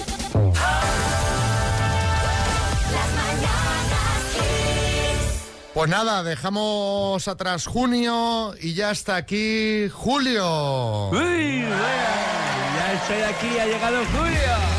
Pues 5.75 5.89
nada, 5.91 6.23
dejamos 6.23 7.29
atrás 7.29 7.67
junio 7.67 8.55
y 8.61 8.75
ya 8.75 8.91
está 8.91 9.17
aquí 9.17 9.89
Julio. 9.91 11.11
¡Uy! 11.11 11.63
Ya 11.63 12.93
estoy 12.95 13.23
aquí, 13.23 13.59
ha 13.59 13.67
llegado 13.67 13.99
Julio. 14.13 14.79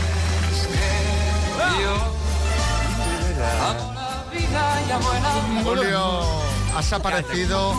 Julio, 5.64 6.02
has 6.76 6.94
aparecido 6.94 7.74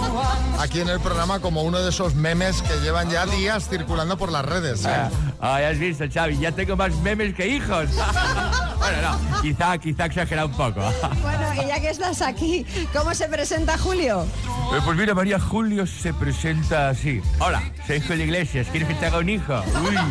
aquí 0.59 0.81
en 0.81 0.89
el 0.89 1.01
programa 1.01 1.41
como 1.41 1.63
uno 1.63 1.81
de 1.81 1.91
esos 1.91 2.15
memes 2.15 2.63
que 2.63 2.81
llevan 2.81 3.11
ya 3.11 3.27
días 3.27 3.69
circulando 3.69 4.17
por 4.17 4.31
las 4.31 4.45
redes. 4.45 4.85
¿eh? 4.85 5.09
Ah, 5.43 5.59
ya 5.61 5.69
has 5.71 5.79
visto, 5.79 6.05
Xavi, 6.07 6.37
ya 6.39 6.53
tengo 6.53 6.77
más 6.77 6.95
memes 6.99 7.35
que 7.35 7.47
hijos. 7.49 7.89
bueno, 8.79 8.99
no, 9.03 9.41
quizá, 9.43 9.79
quizá 9.79 10.05
exagera 10.07 10.45
un 10.45 10.53
poco. 10.53 10.81
Bueno, 11.23 11.63
y 11.63 11.67
ya 11.67 11.81
que 11.81 11.91
estás 11.91 12.21
aquí, 12.23 12.67
¿cómo 12.93 13.15
se 13.15 13.27
presenta 13.29 13.79
Julio? 13.79 14.27
Eh, 14.75 14.79
Pues 14.85 14.97
mira, 14.99 15.15
María 15.15 15.39
Julio 15.41 15.87
se 15.87 16.13
presenta 16.13 16.91
así. 16.91 17.23
Hola, 17.39 17.63
soy 17.87 18.01
Julio 18.01 18.25
Iglesias, 18.25 18.67
¿quieres 18.71 18.89
que 18.89 18.95
te 18.95 19.07
haga 19.07 19.19
un 19.19 19.29
hijo? 19.29 19.63
Uy. 19.83 19.97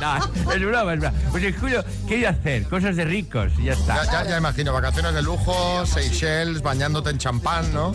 No, 0.00 0.16
es 0.52 0.60
broma, 0.64 0.94
es 0.94 1.00
broma. 1.00 1.14
Pues 1.32 1.42
eh, 1.42 1.52
Julio, 1.58 1.84
¿qué 2.06 2.16
voy 2.16 2.24
a 2.26 2.30
hacer? 2.30 2.68
Cosas 2.68 2.94
de 2.94 3.04
ricos, 3.04 3.50
y 3.58 3.64
ya 3.64 3.72
está. 3.72 4.04
Ya, 4.04 4.12
ya, 4.22 4.30
ya 4.30 4.38
imagino, 4.38 4.72
vacaciones 4.72 5.12
de 5.12 5.22
lujo, 5.22 5.84
Seychelles, 5.86 6.62
bañándote 6.62 7.10
en 7.10 7.18
champán, 7.18 7.72
¿no? 7.74 7.92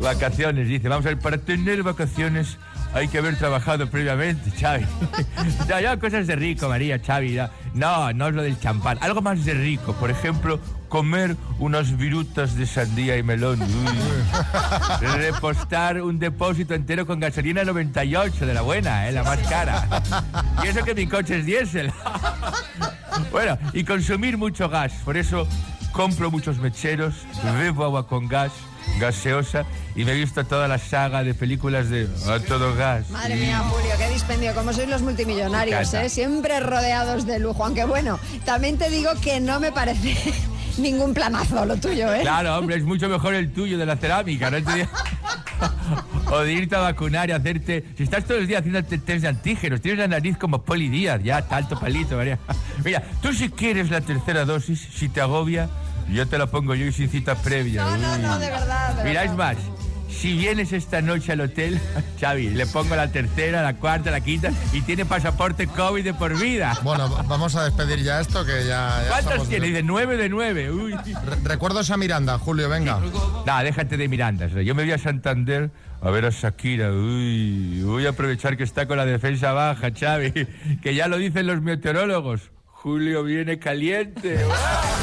Vacaciones, 0.00 0.66
dice. 0.66 0.88
Vamos 0.88 1.06
a 1.06 1.10
ver, 1.10 1.20
para 1.20 1.38
tener 1.38 1.84
vacaciones 1.84 2.56
hay 2.96 3.08
que 3.08 3.18
haber 3.18 3.36
trabajado 3.36 3.90
previamente, 3.90 4.50
Xavi. 4.50 4.86
ya, 5.68 5.82
ya, 5.82 5.98
cosas 5.98 6.26
de 6.26 6.34
rico, 6.34 6.66
María, 6.66 6.98
Xavi. 6.98 7.34
ya. 7.34 7.50
No, 7.74 8.10
no 8.14 8.28
es 8.28 8.34
lo 8.34 8.42
del 8.42 8.58
champán. 8.58 8.96
Algo 9.02 9.20
más 9.20 9.44
de 9.44 9.52
rico. 9.52 9.92
Por 9.92 10.10
ejemplo, 10.10 10.58
comer 10.88 11.36
unas 11.58 11.94
virutas 11.98 12.56
de 12.56 12.66
sandía 12.66 13.18
y 13.18 13.22
melón. 13.22 13.60
Uy. 13.60 15.06
Repostar 15.18 16.00
un 16.00 16.18
depósito 16.18 16.72
entero 16.72 17.06
con 17.06 17.20
gasolina 17.20 17.64
98 17.64 18.46
de 18.46 18.54
la 18.54 18.62
buena, 18.62 19.06
¿eh? 19.06 19.12
la 19.12 19.22
más 19.22 19.40
cara. 19.40 19.86
Y 20.64 20.68
eso 20.68 20.82
que 20.82 20.94
mi 20.94 21.06
coche 21.06 21.40
es 21.40 21.44
diésel. 21.44 21.92
bueno, 23.30 23.58
y 23.74 23.84
consumir 23.84 24.38
mucho 24.38 24.70
gas. 24.70 24.94
Por 25.04 25.18
eso 25.18 25.46
compro 25.92 26.30
muchos 26.30 26.56
mecheros, 26.60 27.14
bebo 27.58 27.84
agua 27.84 28.06
con 28.06 28.26
gas, 28.26 28.52
gaseosa, 28.98 29.66
y 29.96 30.04
me 30.04 30.12
he 30.12 30.14
visto 30.14 30.44
toda 30.44 30.68
la 30.68 30.78
saga 30.78 31.24
de 31.24 31.32
películas 31.32 31.88
de 31.88 32.06
A 32.28 32.38
Todo 32.38 32.74
Gas. 32.74 33.08
Madre 33.10 33.36
mía, 33.36 33.60
Julio, 33.60 33.90
qué 33.96 34.08
dispendio. 34.10 34.54
Como 34.54 34.72
sois 34.72 34.88
los 34.88 35.00
multimillonarios. 35.02 35.92
¿eh? 35.94 36.08
Siempre 36.10 36.60
rodeados 36.60 37.26
de 37.26 37.38
lujo. 37.38 37.64
Aunque 37.64 37.84
bueno, 37.84 38.18
también 38.44 38.76
te 38.76 38.90
digo 38.90 39.10
que 39.22 39.40
no 39.40 39.58
me 39.58 39.72
parece 39.72 40.14
ningún 40.78 41.14
planazo 41.14 41.64
lo 41.64 41.76
tuyo, 41.76 42.12
¿eh? 42.12 42.20
Claro, 42.20 42.58
hombre, 42.58 42.76
es 42.76 42.84
mucho 42.84 43.08
mejor 43.08 43.34
el 43.34 43.50
tuyo 43.52 43.78
de 43.78 43.86
la 43.86 43.96
cerámica, 43.96 44.50
¿no? 44.50 44.58
o 46.30 46.40
de 46.40 46.52
irte 46.52 46.76
a 46.76 46.80
vacunar 46.80 47.30
y 47.30 47.32
hacerte... 47.32 47.84
Si 47.96 48.02
estás 48.02 48.24
todos 48.24 48.40
los 48.40 48.48
días 48.48 48.60
haciéndote 48.60 48.98
test 48.98 49.22
de 49.22 49.28
antígenos, 49.28 49.80
tienes 49.80 50.00
la 50.00 50.08
nariz 50.08 50.36
como 50.36 50.62
Poli 50.62 50.88
Díaz, 50.88 51.22
ya, 51.22 51.42
tanto 51.42 51.78
palito, 51.78 52.16
María. 52.16 52.38
Mira, 52.84 53.02
tú 53.22 53.32
si 53.32 53.48
quieres 53.48 53.90
la 53.90 54.00
tercera 54.02 54.44
dosis, 54.44 54.86
si 54.92 55.08
te 55.08 55.20
agobia, 55.20 55.68
yo 56.10 56.26
te 56.26 56.38
la 56.38 56.46
pongo 56.46 56.74
yo 56.74 56.86
y 56.86 56.92
sin 56.92 57.08
cita 57.08 57.34
previa. 57.36 57.84
No, 57.84 57.96
no, 57.96 58.18
no, 58.18 58.38
de 58.38 58.50
verdad. 58.50 58.94
de 58.94 59.04
Mira, 59.04 59.20
verdad. 59.22 59.32
es 59.32 59.38
más, 59.38 59.56
si 60.16 60.36
vienes 60.36 60.72
esta 60.72 61.02
noche 61.02 61.32
al 61.32 61.40
hotel, 61.42 61.80
Xavi, 62.20 62.50
le 62.50 62.66
pongo 62.66 62.96
la 62.96 63.10
tercera, 63.12 63.62
la 63.62 63.74
cuarta, 63.74 64.10
la 64.10 64.20
quinta 64.20 64.50
y 64.72 64.80
tiene 64.82 65.04
pasaporte 65.04 65.66
COVID 65.66 66.02
de 66.04 66.14
por 66.14 66.38
vida. 66.38 66.76
Bueno, 66.82 67.08
vamos 67.28 67.54
a 67.56 67.64
despedir 67.64 68.02
ya 68.02 68.20
esto 68.20 68.44
que 68.44 68.66
ya... 68.66 69.02
ya 69.04 69.08
¿Cuántos 69.08 69.48
tiene? 69.48 69.70
De 69.70 69.82
nueve 69.82 70.16
de 70.16 70.28
nueve. 70.28 70.70
Uy. 70.70 70.94
Re- 70.94 71.36
Recuerdos 71.44 71.90
a 71.90 71.96
Miranda, 71.96 72.38
Julio, 72.38 72.68
venga. 72.68 73.00
No, 73.46 73.62
déjate 73.62 73.96
de 73.96 74.08
Miranda. 74.08 74.46
Yo 74.48 74.74
me 74.74 74.82
voy 74.84 74.92
a 74.92 74.98
Santander 74.98 75.70
a 76.00 76.10
ver 76.10 76.24
a 76.24 76.30
Shakira. 76.30 76.90
Uy, 76.92 77.82
voy 77.82 78.06
a 78.06 78.10
aprovechar 78.10 78.56
que 78.56 78.64
está 78.64 78.86
con 78.86 78.96
la 78.96 79.06
defensa 79.06 79.52
baja, 79.52 79.88
Xavi. 79.98 80.32
Que 80.82 80.94
ya 80.94 81.08
lo 81.08 81.18
dicen 81.18 81.46
los 81.46 81.60
meteorólogos. 81.62 82.50
Julio 82.66 83.22
viene 83.24 83.58
caliente. 83.58 84.38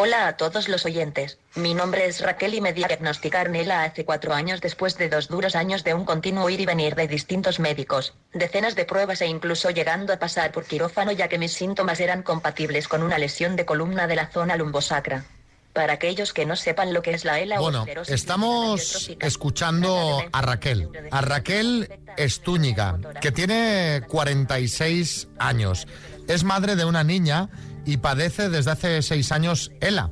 Hola 0.00 0.28
a 0.28 0.36
todos 0.36 0.68
los 0.68 0.86
oyentes. 0.86 1.38
Mi 1.56 1.74
nombre 1.74 2.06
es 2.06 2.20
Raquel 2.20 2.54
y 2.54 2.60
me 2.60 2.72
diagnosticaron 2.72 3.56
ELA 3.56 3.82
hace 3.82 4.04
cuatro 4.04 4.32
años 4.32 4.60
después 4.60 4.96
de 4.96 5.08
dos 5.08 5.26
duros 5.26 5.56
años 5.56 5.82
de 5.82 5.92
un 5.92 6.04
continuo 6.04 6.48
ir 6.50 6.60
y 6.60 6.66
venir 6.66 6.94
de 6.94 7.08
distintos 7.08 7.58
médicos, 7.58 8.14
decenas 8.32 8.76
de 8.76 8.84
pruebas 8.84 9.22
e 9.22 9.26
incluso 9.26 9.70
llegando 9.70 10.12
a 10.12 10.20
pasar 10.20 10.52
por 10.52 10.66
quirófano 10.66 11.10
ya 11.10 11.26
que 11.26 11.36
mis 11.36 11.52
síntomas 11.52 11.98
eran 11.98 12.22
compatibles 12.22 12.86
con 12.86 13.02
una 13.02 13.18
lesión 13.18 13.56
de 13.56 13.64
columna 13.64 14.06
de 14.06 14.14
la 14.14 14.28
zona 14.28 14.54
lumbosacra. 14.54 15.24
Para 15.72 15.94
aquellos 15.94 16.32
que 16.32 16.46
no 16.46 16.54
sepan 16.54 16.94
lo 16.94 17.02
que 17.02 17.10
es 17.10 17.24
la 17.24 17.40
ELA 17.40 17.58
o 17.58 17.64
Bueno, 17.64 17.84
estamos 18.06 19.10
escuchando 19.18 20.22
a 20.30 20.42
Raquel, 20.42 20.90
a 21.10 21.22
Raquel 21.22 21.90
Estúñiga, 22.16 23.00
que 23.20 23.32
tiene 23.32 24.02
46 24.06 25.26
años. 25.40 25.88
Es 26.28 26.44
madre 26.44 26.76
de 26.76 26.84
una 26.84 27.02
niña 27.02 27.48
y 27.88 27.96
padece 27.96 28.50
desde 28.50 28.70
hace 28.70 29.00
seis 29.00 29.32
años 29.32 29.72
ELA, 29.80 30.10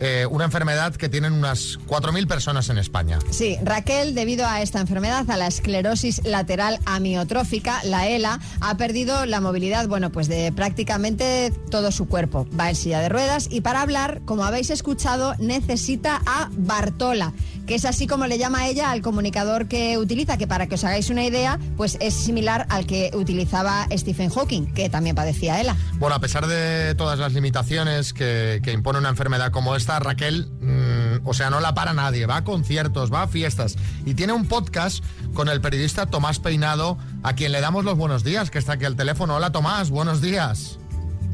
eh, 0.00 0.26
una 0.28 0.46
enfermedad 0.46 0.96
que 0.96 1.08
tienen 1.08 1.32
unas 1.32 1.78
4.000 1.86 2.26
personas 2.26 2.68
en 2.70 2.78
España. 2.78 3.20
Sí, 3.30 3.56
Raquel, 3.62 4.16
debido 4.16 4.44
a 4.46 4.62
esta 4.62 4.80
enfermedad, 4.80 5.30
a 5.30 5.36
la 5.36 5.46
esclerosis 5.46 6.24
lateral 6.24 6.80
amiotrófica, 6.86 7.80
la 7.84 8.08
ELA, 8.08 8.40
ha 8.60 8.76
perdido 8.76 9.26
la 9.26 9.40
movilidad, 9.40 9.86
bueno, 9.86 10.10
pues 10.10 10.26
de 10.26 10.50
prácticamente 10.50 11.52
todo 11.70 11.92
su 11.92 12.08
cuerpo. 12.08 12.48
Va 12.58 12.70
en 12.70 12.74
silla 12.74 12.98
de 12.98 13.08
ruedas 13.08 13.46
y 13.48 13.60
para 13.60 13.82
hablar, 13.82 14.20
como 14.24 14.42
habéis 14.42 14.70
escuchado, 14.70 15.36
necesita 15.38 16.20
a 16.26 16.48
Bartola, 16.50 17.32
que 17.66 17.74
es 17.74 17.84
así 17.84 18.06
como 18.06 18.26
le 18.26 18.38
llama 18.38 18.66
ella 18.66 18.90
al 18.90 19.02
comunicador 19.02 19.66
que 19.68 19.98
utiliza, 19.98 20.36
que 20.36 20.46
para 20.46 20.66
que 20.66 20.74
os 20.74 20.84
hagáis 20.84 21.10
una 21.10 21.24
idea, 21.24 21.58
pues 21.76 21.96
es 22.00 22.14
similar 22.14 22.66
al 22.70 22.86
que 22.86 23.10
utilizaba 23.14 23.86
Stephen 23.92 24.30
Hawking, 24.30 24.72
que 24.74 24.88
también 24.88 25.16
padecía 25.16 25.60
ELA. 25.60 25.76
Bueno, 25.94 26.14
a 26.14 26.20
pesar 26.20 26.46
de 26.46 26.94
todas 26.94 27.18
las 27.18 27.32
limitaciones 27.32 28.12
que, 28.12 28.60
impone 28.74 28.98
una 28.98 29.08
enfermedad 29.08 29.52
como 29.52 29.76
esta, 29.76 29.98
Raquel, 30.00 30.48
mm, 30.60 31.26
o 31.26 31.32
sea, 31.32 31.48
no 31.48 31.60
la 31.60 31.74
para 31.74 31.92
nadie, 31.92 32.26
va 32.26 32.38
a 32.38 32.44
conciertos, 32.44 33.12
va 33.12 33.22
a 33.22 33.28
fiestas 33.28 33.76
y 34.04 34.14
tiene 34.14 34.32
un 34.32 34.46
podcast 34.46 35.04
con 35.32 35.48
el 35.48 35.60
periodista 35.60 36.06
Tomás 36.06 36.40
Peinado, 36.40 36.98
a 37.22 37.34
quien 37.34 37.52
le 37.52 37.60
damos 37.60 37.84
los 37.84 37.96
buenos 37.96 38.24
días, 38.24 38.50
que 38.50 38.58
está 38.58 38.72
aquí 38.72 38.84
al 38.84 38.96
teléfono. 38.96 39.36
Hola 39.36 39.52
Tomás, 39.52 39.90
buenos 39.90 40.20
días. 40.20 40.78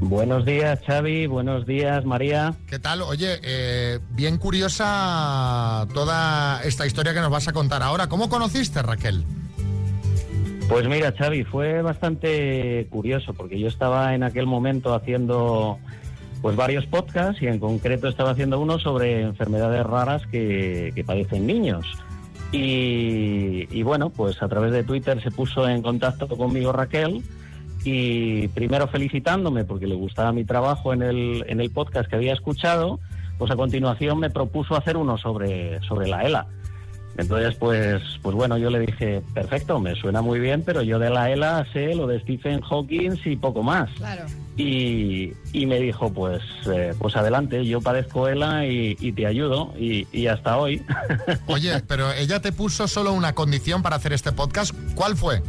Buenos 0.01 0.47
días, 0.47 0.81
Xavi. 0.87 1.27
Buenos 1.27 1.67
días, 1.67 2.07
María. 2.07 2.55
¿Qué 2.67 2.79
tal? 2.79 3.03
Oye, 3.03 3.39
eh, 3.43 3.99
bien 4.13 4.39
curiosa 4.39 5.87
toda 5.93 6.63
esta 6.63 6.87
historia 6.87 7.13
que 7.13 7.21
nos 7.21 7.31
vas 7.31 7.49
a 7.49 7.53
contar 7.53 7.83
ahora. 7.83 8.09
¿Cómo 8.09 8.31
conociste, 8.31 8.81
Raquel? 8.81 9.25
Pues 10.71 10.89
mira, 10.89 11.13
Xavi, 11.13 11.45
fue 11.45 11.83
bastante 11.83 12.87
curioso 12.91 13.35
porque 13.35 13.61
yo 13.61 13.69
estaba 13.69 14.15
en 14.15 14.23
aquel 14.23 14.47
momento 14.47 14.95
haciendo 14.95 15.79
pues 16.41 16.57
varios 16.57 16.87
podcasts 16.87 17.43
y 17.43 17.49
en 17.49 17.59
concreto 17.59 18.09
estaba 18.09 18.31
haciendo 18.31 18.59
uno 18.59 18.79
sobre 18.79 19.21
enfermedades 19.21 19.85
raras 19.85 20.23
que, 20.29 20.93
que 20.95 21.05
padecen 21.05 21.47
niños. 21.47 21.85
Y, 22.53 23.69
y 23.71 23.83
bueno, 23.83 24.09
pues 24.09 24.43
a 24.43 24.49
través 24.49 24.73
de 24.73 24.83
Twitter 24.83 25.23
se 25.23 25.31
puso 25.31 25.69
en 25.69 25.83
contacto 25.83 26.27
conmigo 26.27 26.73
Raquel 26.73 27.23
y 27.85 28.49
primero 28.49 28.89
felicitándome 28.89 29.65
porque 29.65 29.87
le 29.87 29.95
gustaba 29.95 30.33
mi 30.33 30.45
trabajo 30.45 30.93
en 30.93 31.03
el, 31.03 31.45
en 31.49 31.61
el 31.61 31.71
podcast 31.71 32.09
que 32.09 32.17
había 32.17 32.33
escuchado, 32.33 33.01
pues 33.39 33.51
a 33.51 33.57
continuación 33.57 34.19
me 34.19 34.31
propuso 34.31 34.77
hacer 34.77 34.97
uno 34.97 35.17
sobre, 35.19 35.81
sobre 35.83 36.09
la 36.09 36.23
ELA. 36.23 36.47
Entonces, 37.17 37.55
pues, 37.57 38.03
pues 38.23 38.35
bueno, 38.35 38.57
yo 38.57 38.71
le 38.71 38.81
dije, 38.81 39.23
perfecto, 39.35 39.79
me 39.79 39.95
suena 39.95 40.23
muy 40.23 40.41
bien, 40.41 40.63
pero 40.65 40.81
yo 40.83 40.99
de 40.99 41.11
la 41.11 41.31
ELA 41.31 41.67
sé 41.73 41.95
lo 41.95 42.07
de 42.07 42.21
Stephen 42.21 42.61
Hawking 42.63 43.19
y 43.25 43.37
poco 43.37 43.63
más. 43.63 43.91
Claro. 43.97 44.25
Y, 44.57 45.33
y 45.53 45.67
me 45.67 45.81
dijo, 45.81 46.13
pues, 46.13 46.41
eh, 46.73 46.95
pues 46.99 47.17
adelante, 47.17 47.65
yo 47.67 47.81
padezco 47.81 48.29
ELA 48.29 48.67
y, 48.67 48.97
y 49.01 49.13
te 49.13 49.27
ayudo, 49.27 49.75
y, 49.77 50.07
y 50.13 50.29
hasta 50.29 50.57
hoy. 50.57 50.83
Oye, 51.47 51.83
pero 51.87 52.13
ella 52.13 52.41
te 52.41 52.53
puso 52.53 52.89
solo 52.89 53.13
una 53.13 53.35
condición 53.35 53.83
para 53.83 53.97
hacer 53.97 54.13
este 54.13 54.33
podcast. 54.33 54.75
¿Cuál 54.95 55.17
fue? 55.17 55.43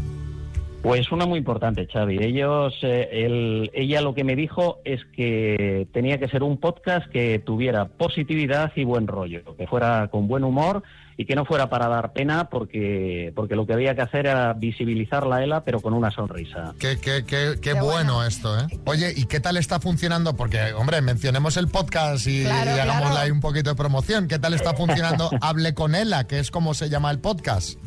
Pues 0.82 1.12
una 1.12 1.28
muy 1.28 1.38
importante, 1.38 1.88
Xavi. 1.88 2.18
Ellos, 2.24 2.74
eh, 2.82 3.08
el- 3.12 3.70
ella 3.76 4.02
lo 4.02 4.16
que 4.16 4.24
me 4.24 4.36
dijo 4.36 4.80
es 4.84 5.00
que 5.16 5.88
tenía 5.94 6.18
que 6.18 6.28
ser 6.28 6.42
un 6.42 6.58
podcast 6.58 7.08
que 7.12 7.38
tuviera 7.38 7.86
positividad 7.86 8.72
y 8.76 8.84
buen 8.84 9.06
rollo, 9.06 9.56
que 9.58 9.68
fuera 9.68 10.08
con 10.12 10.28
buen 10.28 10.44
humor 10.44 10.82
y 11.18 11.26
que 11.26 11.36
no 11.36 11.46
fuera 11.46 11.70
para 11.70 11.88
dar 11.88 12.14
pena, 12.14 12.50
porque, 12.50 13.32
porque 13.36 13.56
lo 13.56 13.68
que 13.68 13.74
había 13.74 13.94
que 13.94 14.02
hacer 14.02 14.26
era 14.26 14.54
visibilizar 14.54 15.28
la 15.28 15.44
ELA, 15.44 15.64
pero 15.64 15.82
con 15.82 15.94
una 15.94 16.10
sonrisa. 16.10 16.74
Qué, 16.80 16.98
qué, 17.00 17.24
qué, 17.28 17.60
qué 17.62 17.74
bueno. 17.74 18.26
esto, 18.26 18.58
¿eh? 18.60 18.64
Oye, 18.86 19.14
¿y 19.16 19.26
qué 19.26 19.40
tal 19.40 19.58
está 19.58 19.80
funcionando? 19.80 20.36
Porque, 20.36 20.74
hombre, 20.74 21.00
mencionemos 21.02 21.58
el 21.58 21.68
podcast 21.68 22.26
y, 22.26 22.42
Claro, 22.42 22.72
y 22.72 22.80
hagámosle 22.80 23.10
claro. 23.12 23.18
ahí 23.26 23.30
un 23.30 23.40
poquito 23.40 23.70
de 23.70 23.76
promoción. 23.76 24.28
¿Qué 24.28 24.40
tal 24.40 24.56
está 24.56 24.74
funcionando 24.76 25.30
Hable 25.42 25.76
con 25.76 25.94
ella, 25.94 26.26
que 26.26 26.40
es 26.40 26.50
como 26.50 26.74
se 26.74 26.90
llama 26.90 27.12
el 27.12 27.20
podcast? 27.20 27.78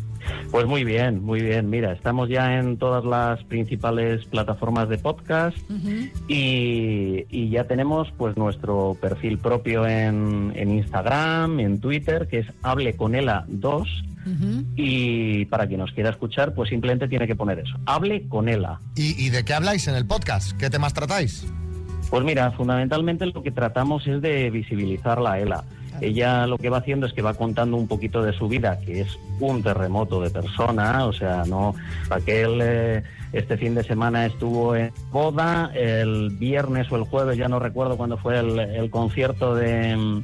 Pues 0.50 0.66
muy 0.66 0.84
bien, 0.84 1.22
muy 1.22 1.40
bien. 1.40 1.68
Mira, 1.70 1.92
estamos 1.92 2.28
ya 2.28 2.58
en 2.58 2.76
todas 2.76 3.04
las 3.04 3.42
principales 3.44 4.24
plataformas 4.26 4.88
de 4.88 4.98
podcast 4.98 5.56
y, 6.28 7.24
y 7.28 7.50
ya 7.50 7.64
tenemos 7.64 8.12
pues 8.16 8.37
nuestro 8.37 8.96
perfil 9.00 9.38
propio 9.38 9.87
en, 9.87 10.52
en 10.54 10.70
Instagram, 10.70 11.60
en 11.60 11.80
Twitter, 11.80 12.28
que 12.28 12.40
es 12.40 12.46
Hable 12.62 12.96
con 12.96 13.14
Ela 13.14 13.44
2. 13.48 14.04
Y 14.74 15.44
para 15.46 15.66
quien 15.66 15.80
nos 15.80 15.92
quiera 15.92 16.10
escuchar, 16.10 16.54
pues 16.54 16.70
simplemente 16.70 17.08
tiene 17.08 17.26
que 17.26 17.37
poner 17.37 17.58
eso. 17.58 17.76
Hable 17.84 18.26
con 18.28 18.48
Ela. 18.48 18.80
¿Y, 18.96 19.22
y 19.22 19.30
de 19.30 19.44
qué 19.44 19.52
habláis 19.52 19.87
en 19.87 19.96
el 19.96 20.06
podcast? 20.06 20.52
¿Qué 20.56 20.70
temas 20.70 20.94
tratáis? 20.94 21.46
Pues 22.14 22.24
mira, 22.24 22.53
fundamentalmente 22.53 23.27
lo 23.27 23.42
que 23.42 23.50
tratamos 23.50 24.07
es 24.07 24.22
de 24.22 24.48
visibilizar 24.48 25.20
la 25.20 25.40
ELA. 25.40 25.64
Ella 26.00 26.46
lo 26.46 26.59
que 26.59 26.70
va 26.70 26.77
haciendo 26.77 27.07
es 27.07 27.12
que 27.12 27.22
va 27.22 27.35
contando 27.35 27.77
un 27.77 27.88
poquito 27.88 28.22
de 28.22 28.33
su 28.33 28.46
vida, 28.46 28.79
que 28.79 29.00
es 29.00 29.18
un 29.40 29.64
terremoto 29.64 30.22
de 30.22 30.31
persona, 30.31 31.07
o 31.07 31.12
sea, 31.12 31.42
no 31.44 31.74
Raquel 32.09 32.61
eh, 32.62 33.03
este 33.33 33.57
fin 33.57 33.74
de 33.74 33.83
semana 33.83 34.27
estuvo 34.27 34.77
en 34.77 34.92
boda, 35.11 35.72
el 35.74 36.31
viernes 36.38 36.87
o 36.92 36.94
el 36.94 37.03
jueves, 37.03 37.37
ya 37.37 37.48
no 37.48 37.59
recuerdo 37.59 37.96
cuándo 37.96 38.16
fue 38.16 38.38
el, 38.38 38.61
el 38.61 38.90
concierto 38.90 39.57
de, 39.57 39.96
mm, 39.96 40.22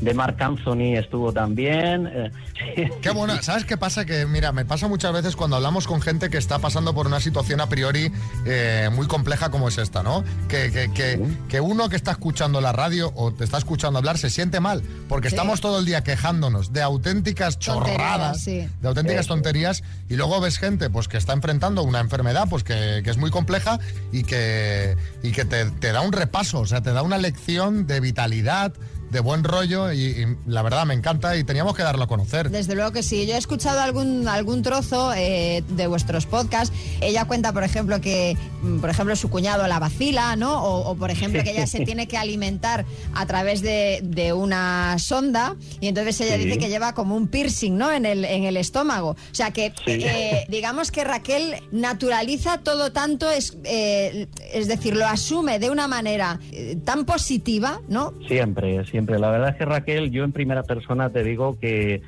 de 0.00 0.14
Mark 0.14 0.36
Anthony, 0.42 0.96
estuvo 0.96 1.32
también. 1.32 2.06
eh, 2.06 2.90
Qué 3.02 3.10
bueno, 3.10 3.34
¿sabes 3.42 3.64
qué 3.64 3.76
pasa? 3.76 4.04
Que, 4.04 4.26
mira, 4.26 4.52
me 4.52 4.64
pasa 4.64 4.88
muchas 4.88 5.12
veces 5.12 5.36
cuando 5.36 5.56
hablamos 5.56 5.86
con 5.86 6.00
gente 6.00 6.30
que 6.30 6.38
está 6.38 6.58
pasando 6.58 6.94
por 6.94 7.06
una 7.06 7.20
situación 7.20 7.60
a 7.60 7.68
priori 7.68 8.10
eh, 8.46 8.88
muy 8.92 9.06
compleja 9.06 9.50
como 9.50 9.68
es 9.68 9.78
esta, 9.78 10.02
¿no? 10.02 10.24
Que, 10.48 10.70
que, 10.70 10.90
que, 10.92 11.20
que 11.48 11.60
uno 11.60 11.88
que 11.88 11.96
está 11.96 12.12
escuchando 12.12 12.60
la 12.60 12.72
radio 12.72 13.12
o 13.14 13.32
te 13.32 13.44
está 13.44 13.58
escuchando 13.58 13.98
hablar 13.98 14.18
se 14.18 14.30
siente 14.30 14.60
mal, 14.60 14.82
porque 15.08 15.28
Sí. 15.28 15.34
estamos 15.36 15.60
todo 15.60 15.78
el 15.78 15.84
día 15.84 16.02
quejándonos 16.02 16.72
de 16.72 16.82
auténticas 16.82 17.58
chorradas, 17.58 18.42
sí. 18.42 18.66
de 18.80 18.88
auténticas 18.88 19.26
tonterías, 19.26 19.82
y 20.08 20.16
luego 20.16 20.40
ves 20.40 20.58
gente 20.58 20.90
pues 20.90 21.08
que 21.08 21.16
está 21.18 21.32
enfrentando 21.34 21.82
una 21.82 22.00
enfermedad 22.00 22.46
pues 22.48 22.64
que, 22.64 23.02
que 23.04 23.10
es 23.10 23.16
muy 23.18 23.30
compleja 23.30 23.78
y 24.12 24.24
que, 24.24 24.96
y 25.22 25.32
que 25.32 25.44
te, 25.44 25.66
te 25.66 25.92
da 25.92 26.00
un 26.00 26.12
repaso, 26.12 26.60
o 26.60 26.66
sea, 26.66 26.80
te 26.80 26.92
da 26.92 27.02
una 27.02 27.18
lección 27.18 27.86
de 27.86 28.00
vitalidad, 28.00 28.72
de 29.10 29.20
buen 29.20 29.44
rollo, 29.44 29.92
y, 29.92 30.00
y 30.04 30.36
la 30.46 30.62
verdad 30.62 30.86
me 30.86 30.94
encanta 30.94 31.36
y 31.36 31.44
teníamos 31.44 31.74
que 31.74 31.82
darlo 31.82 32.04
a 32.04 32.06
conocer. 32.06 32.50
Desde 32.50 32.74
luego 32.74 32.92
que 32.92 33.02
sí. 33.02 33.26
Yo 33.26 33.34
he 33.34 33.38
escuchado 33.38 33.80
algún, 33.80 34.28
algún 34.28 34.62
trozo 34.62 35.12
eh, 35.14 35.62
de 35.68 35.86
vuestros 35.86 36.26
podcasts. 36.26 36.74
Ella 37.00 37.24
cuenta, 37.24 37.52
por 37.52 37.64
ejemplo, 37.64 38.00
que, 38.00 38.36
mm, 38.62 38.78
por 38.80 38.90
ejemplo, 38.90 39.16
su 39.16 39.28
cuñado 39.30 39.66
la 39.66 39.78
vacila, 39.78 40.36
¿no? 40.36 40.62
O, 40.62 40.90
o, 40.90 40.94
por 40.96 41.10
ejemplo, 41.10 41.42
que 41.42 41.50
ella 41.50 41.66
se 41.66 41.80
tiene 41.84 42.06
que 42.06 42.16
alimentar 42.16 42.84
a 43.14 43.26
través 43.26 43.62
de, 43.62 44.00
de 44.02 44.32
una 44.32 44.96
sonda 44.98 45.56
y 45.80 45.88
entonces 45.88 46.20
ella 46.20 46.36
Sí. 46.36 46.44
dice 46.44 46.58
que 46.58 46.68
lleva 46.68 46.94
como 46.94 47.16
un 47.16 47.26
piercing, 47.28 47.76
¿no? 47.76 47.90
En 47.92 48.06
el, 48.06 48.24
en 48.24 48.44
el 48.44 48.56
estómago. 48.56 49.10
O 49.10 49.34
sea 49.34 49.50
que, 49.50 49.72
Sí. 49.84 50.02
eh, 50.04 50.44
digamos 50.48 50.90
que 50.92 51.02
Raquel 51.04 51.56
naturaliza 51.72 52.58
todo 52.58 52.92
tanto, 52.92 53.28
es, 53.30 53.56
eh, 53.64 54.28
es 54.52 54.68
decir, 54.68 54.96
lo 54.96 55.06
asume 55.06 55.58
de 55.58 55.68
una 55.70 55.88
manera 55.88 56.38
eh, 56.52 56.76
tan 56.84 57.04
positiva, 57.04 57.80
¿no? 57.88 58.14
Siempre, 58.28 58.84
siempre. 58.86 58.99
La 59.06 59.30
verdad 59.30 59.50
es 59.50 59.56
que 59.56 59.64
Raquel, 59.64 60.10
yo 60.10 60.24
en 60.24 60.32
primera 60.32 60.62
persona 60.62 61.10
te 61.10 61.22
digo 61.22 61.58
que 61.58 62.02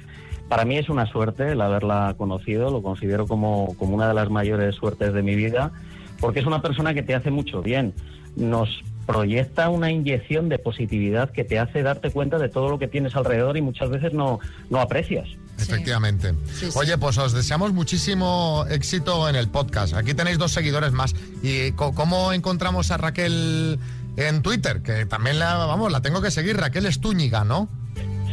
para 0.48 0.64
mí 0.64 0.76
es 0.76 0.88
una 0.88 1.06
suerte 1.06 1.52
el 1.52 1.60
haberla 1.60 2.14
conocido, 2.18 2.70
lo 2.70 2.82
considero 2.82 3.26
como, 3.26 3.74
como 3.78 3.94
una 3.94 4.08
de 4.08 4.14
las 4.14 4.28
mayores 4.28 4.74
suertes 4.74 5.14
de 5.14 5.22
mi 5.22 5.34
vida, 5.34 5.72
porque 6.20 6.40
es 6.40 6.46
una 6.46 6.60
persona 6.60 6.94
que 6.94 7.02
te 7.02 7.14
hace 7.14 7.30
mucho 7.30 7.62
bien. 7.62 7.94
Nos 8.36 8.82
proyecta 9.06 9.68
una 9.68 9.90
inyección 9.90 10.48
de 10.48 10.58
positividad 10.58 11.30
que 11.30 11.44
te 11.44 11.58
hace 11.58 11.82
darte 11.82 12.10
cuenta 12.10 12.38
de 12.38 12.48
todo 12.48 12.68
lo 12.68 12.78
que 12.78 12.88
tienes 12.88 13.16
alrededor 13.16 13.56
y 13.56 13.62
muchas 13.62 13.90
veces 13.90 14.12
no, 14.12 14.38
no 14.70 14.80
aprecias. 14.80 15.28
Efectivamente. 15.58 16.34
Oye, 16.74 16.98
pues 16.98 17.18
os 17.18 17.32
deseamos 17.32 17.72
muchísimo 17.72 18.64
éxito 18.68 19.28
en 19.28 19.36
el 19.36 19.48
podcast. 19.48 19.94
Aquí 19.94 20.14
tenéis 20.14 20.38
dos 20.38 20.52
seguidores 20.52 20.92
más. 20.92 21.14
¿Y 21.42 21.72
cómo 21.72 22.32
encontramos 22.32 22.90
a 22.90 22.96
Raquel 22.96 23.78
en 24.16 24.42
Twitter? 24.42 24.82
Que 24.82 25.06
también 25.06 25.38
la, 25.38 25.54
vamos, 25.56 25.90
la 25.92 26.02
tengo 26.02 26.20
que 26.20 26.30
seguir. 26.30 26.56
Raquel 26.56 26.86
Estúñiga, 26.86 27.44
¿no? 27.44 27.68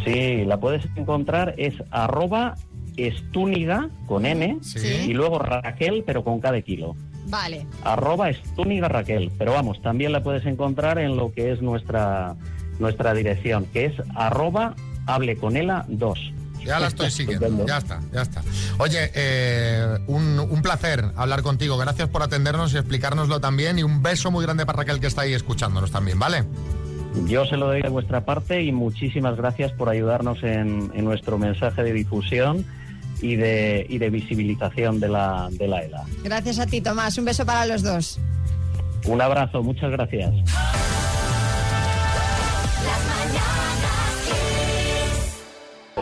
Sí, 0.05 0.45
la 0.45 0.59
puedes 0.59 0.85
encontrar, 0.95 1.55
es 1.57 1.73
arroba 1.91 2.55
estúniga 2.97 3.89
con 4.07 4.25
N 4.25 4.59
y 5.05 5.13
luego 5.13 5.39
Raquel, 5.39 6.03
pero 6.05 6.23
con 6.23 6.39
cada 6.39 6.61
kilo. 6.61 6.95
Vale. 7.27 7.67
arroba 7.83 8.29
estúniga 8.29 8.87
Raquel. 8.87 9.31
Pero 9.37 9.53
vamos, 9.53 9.81
también 9.81 10.11
la 10.11 10.23
puedes 10.23 10.45
encontrar 10.45 10.97
en 10.97 11.15
lo 11.15 11.31
que 11.31 11.51
es 11.51 11.61
nuestra, 11.61 12.35
nuestra 12.79 13.13
dirección, 13.13 13.65
que 13.65 13.85
es 13.85 13.93
arroba 14.15 14.75
hableconela 15.05 15.85
2. 15.89 16.33
Ya 16.69 16.79
la 16.79 16.87
estoy 16.87 17.11
siguiendo. 17.11 17.65
Ya 17.65 17.77
está, 17.77 17.99
ya 18.13 18.21
está. 18.21 18.41
Oye, 18.77 19.11
eh, 19.15 19.97
un, 20.07 20.39
un 20.39 20.61
placer 20.61 21.03
hablar 21.15 21.41
contigo. 21.41 21.77
Gracias 21.77 22.09
por 22.09 22.21
atendernos 22.21 22.73
y 22.73 22.77
explicárnoslo 22.77 23.39
también. 23.39 23.79
Y 23.79 23.83
un 23.83 24.03
beso 24.03 24.29
muy 24.31 24.45
grande 24.45 24.65
para 24.65 24.77
Raquel 24.77 24.99
que 24.99 25.07
está 25.07 25.21
ahí 25.23 25.33
escuchándonos 25.33 25.91
también, 25.91 26.19
¿vale? 26.19 26.43
Yo 27.25 27.45
se 27.45 27.57
lo 27.57 27.67
doy 27.67 27.81
de 27.81 27.89
vuestra 27.89 28.23
parte 28.23 28.61
y 28.61 28.71
muchísimas 28.71 29.35
gracias 29.35 29.71
por 29.71 29.89
ayudarnos 29.89 30.43
en, 30.43 30.91
en 30.93 31.05
nuestro 31.05 31.39
mensaje 31.39 31.81
de 31.83 31.91
difusión 31.91 32.65
y 33.21 33.35
de, 33.35 33.85
y 33.89 33.97
de 33.97 34.09
visibilización 34.09 34.99
de 34.99 35.09
la, 35.09 35.49
de 35.51 35.67
la 35.67 35.81
ELA. 35.81 36.03
Gracias 36.23 36.59
a 36.59 36.67
ti, 36.67 36.81
Tomás. 36.81 37.17
Un 37.17 37.25
beso 37.25 37.45
para 37.45 37.65
los 37.65 37.81
dos. 37.81 38.19
Un 39.05 39.21
abrazo, 39.21 39.63
muchas 39.63 39.91
gracias. 39.91 40.33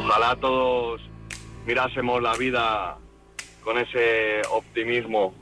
Ojalá 0.08 0.38
todos 0.40 1.02
mirásemos 1.66 2.22
la 2.24 2.34
vida 2.38 2.98
con 3.62 3.78
ese 3.78 4.42
optimismo 4.50 5.34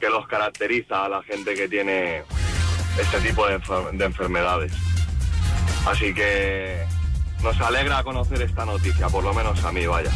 que 0.00 0.08
los 0.10 0.26
caracteriza 0.26 1.04
a 1.04 1.08
la 1.08 1.22
gente 1.22 1.54
que 1.54 1.68
tiene 1.68 2.24
este 3.00 3.20
tipo 3.20 3.46
de, 3.46 3.60
enfer- 3.60 3.90
de 3.92 4.04
enfermedades. 4.04 4.72
Así 5.88 6.12
que 6.12 6.84
nos 7.40 7.60
alegra 7.60 8.02
conocer 8.02 8.42
esta 8.42 8.64
noticia, 8.64 9.06
por 9.08 9.22
lo 9.22 9.32
menos 9.32 9.62
a 9.64 9.70
mí, 9.70 9.86
vaya. 9.86 10.10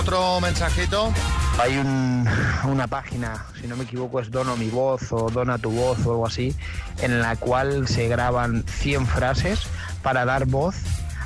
Otro 0.00 0.40
mensajito. 0.40 1.12
Hay 1.60 1.76
un- 1.76 2.26
una 2.64 2.86
página, 2.86 3.44
si 3.60 3.66
no 3.66 3.76
me 3.76 3.84
equivoco, 3.84 4.20
es 4.20 4.30
Dono 4.30 4.56
mi 4.56 4.70
voz 4.70 5.12
o 5.12 5.28
Dona 5.30 5.58
tu 5.58 5.70
voz 5.70 5.98
o 6.06 6.12
algo 6.12 6.26
así, 6.26 6.56
en 7.02 7.20
la 7.20 7.36
cual 7.36 7.86
se 7.88 8.08
graban 8.08 8.64
100 8.66 9.06
frases 9.06 9.66
para 10.02 10.24
dar 10.24 10.46
voz 10.46 10.76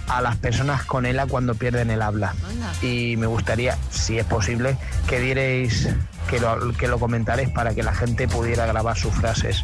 a 0.08 0.20
las 0.20 0.36
personas 0.36 0.84
con 0.84 1.06
ELA 1.06 1.26
cuando 1.26 1.54
pierden 1.54 1.90
el 1.90 2.02
habla. 2.02 2.34
Y 2.82 3.16
me 3.16 3.26
gustaría, 3.26 3.76
si 3.90 4.18
es 4.18 4.24
posible, 4.24 4.76
que 5.06 5.20
dierais, 5.20 5.88
que 6.28 6.40
lo, 6.40 6.72
que 6.72 6.88
lo 6.88 6.98
comentarais 6.98 7.48
para 7.50 7.74
que 7.74 7.82
la 7.82 7.94
gente 7.94 8.28
pudiera 8.28 8.66
grabar 8.66 8.96
sus 8.96 9.14
frases. 9.14 9.62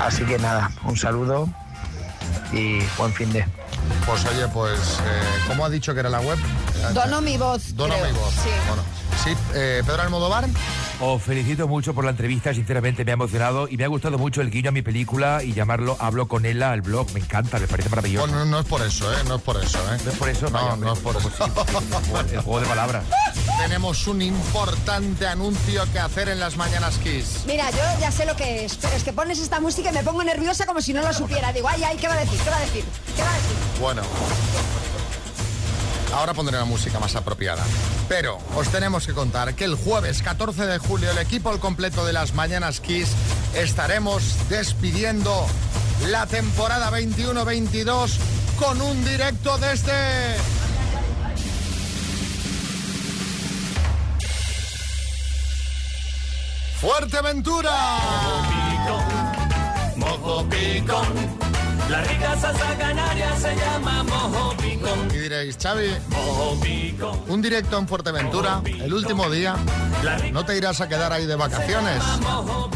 Así 0.00 0.24
que 0.24 0.38
nada, 0.38 0.70
un 0.84 0.96
saludo 0.96 1.48
y 2.52 2.78
buen 2.96 3.12
fin 3.12 3.32
de. 3.32 3.46
Pues 4.04 4.24
oye, 4.26 4.46
pues, 4.48 5.00
eh, 5.04 5.44
¿cómo 5.46 5.64
ha 5.64 5.70
dicho 5.70 5.94
que 5.94 6.00
era 6.00 6.10
la 6.10 6.20
web? 6.20 6.38
Dono 6.92 7.20
mi 7.20 7.36
voz. 7.36 7.74
Dono 7.76 7.94
creo. 7.94 8.06
mi 8.06 8.12
voz. 8.12 8.34
Sí. 8.34 8.50
Bueno, 8.68 8.82
sí, 9.22 9.36
eh, 9.54 9.82
Pedro 9.86 10.02
Almodóvar. 10.02 10.46
Os 10.98 11.22
felicito 11.22 11.68
mucho 11.68 11.92
por 11.92 12.04
la 12.04 12.12
entrevista, 12.12 12.54
sinceramente 12.54 13.04
me 13.04 13.10
ha 13.10 13.14
emocionado 13.14 13.68
y 13.68 13.76
me 13.76 13.84
ha 13.84 13.88
gustado 13.88 14.16
mucho 14.16 14.40
el 14.40 14.50
guiño 14.50 14.70
a 14.70 14.72
mi 14.72 14.80
película 14.80 15.42
y 15.42 15.52
llamarlo 15.52 15.94
Hablo 16.00 16.26
con 16.26 16.46
ella 16.46 16.72
al 16.72 16.80
blog. 16.80 17.12
Me 17.12 17.20
encanta, 17.20 17.58
me 17.58 17.68
parece 17.68 17.90
maravilloso. 17.90 18.26
Bueno, 18.26 18.46
no 18.46 18.60
es 18.60 18.66
por 18.66 18.80
eso, 18.80 19.12
¿eh? 19.12 19.16
No 19.28 19.34
es 19.34 19.42
por 19.42 19.62
eso, 19.62 19.78
¿eh? 19.78 19.98
No 20.02 20.10
es 20.10 20.16
por 20.16 20.28
eso, 20.30 20.46
No, 20.46 20.52
vaya, 20.52 20.72
hombre, 20.72 20.88
no 20.88 20.94
es 20.94 21.00
por 21.00 21.16
eso. 21.16 21.28
El 22.32 22.40
juego 22.40 22.60
de 22.60 22.66
palabras. 22.66 23.04
Tenemos 23.60 24.06
un 24.06 24.22
importante 24.22 25.26
anuncio 25.26 25.84
que 25.92 25.98
hacer 25.98 26.30
en 26.30 26.40
las 26.40 26.56
Mañanas 26.56 26.96
Kiss. 26.96 27.42
Mira, 27.46 27.70
yo 27.72 28.00
ya 28.00 28.10
sé 28.10 28.24
lo 28.24 28.34
que 28.34 28.64
es, 28.64 28.76
pero 28.76 28.96
es 28.96 29.04
que 29.04 29.12
pones 29.12 29.38
esta 29.38 29.60
música 29.60 29.90
y 29.90 29.92
me 29.92 30.02
pongo 30.02 30.24
nerviosa 30.24 30.64
como 30.64 30.80
si 30.80 30.94
no 30.94 31.02
lo 31.02 31.12
supiera. 31.12 31.52
Digo, 31.52 31.68
ay, 31.68 31.84
ay, 31.84 31.98
¿qué 31.98 32.08
va 32.08 32.14
a 32.14 32.20
decir? 32.20 32.40
¿Qué 32.40 32.50
va 32.50 32.56
a 32.56 32.60
decir? 32.60 32.84
¿Qué 33.14 33.22
va 33.22 33.30
a 33.30 33.34
decir? 33.34 33.56
Bueno. 33.80 34.02
Ahora 36.16 36.32
pondré 36.32 36.56
la 36.56 36.64
música 36.64 36.98
más 36.98 37.14
apropiada. 37.14 37.62
Pero 38.08 38.38
os 38.56 38.68
tenemos 38.68 39.06
que 39.06 39.12
contar 39.12 39.54
que 39.54 39.64
el 39.64 39.74
jueves 39.74 40.22
14 40.22 40.64
de 40.64 40.78
julio 40.78 41.10
el 41.10 41.18
equipo 41.18 41.50
al 41.50 41.60
completo 41.60 42.06
de 42.06 42.14
las 42.14 42.32
Mañanas 42.32 42.80
Kiss 42.80 43.10
estaremos 43.54 44.48
despidiendo 44.48 45.46
la 46.08 46.26
temporada 46.26 46.90
21-22 46.90 48.16
con 48.58 48.80
un 48.80 49.04
directo 49.04 49.58
desde... 49.58 49.92
¡Fuerteventura! 56.80 57.76
Mojo. 59.96 60.46
La 61.88 62.02
rica 62.02 62.36
salsa 62.36 62.76
canaria 62.78 63.36
se 63.36 63.54
llama 63.54 64.02
mojo 64.02 64.56
picón. 64.56 65.08
Y 65.14 65.18
diréis, 65.18 65.56
Xavi, 65.62 65.88
Mojo 66.08 66.58
picón. 66.60 67.20
un 67.28 67.40
directo 67.42 67.78
en 67.78 67.86
Fuerteventura, 67.86 68.60
el 68.64 68.92
último 68.92 69.30
día, 69.30 69.54
¿no 70.32 70.44
te 70.44 70.56
irás 70.56 70.80
a 70.80 70.88
quedar 70.88 71.12
ahí 71.12 71.26
de 71.26 71.36
vacaciones? 71.36 72.02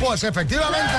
Pues 0.01 0.23
efectivamente. 0.25 0.95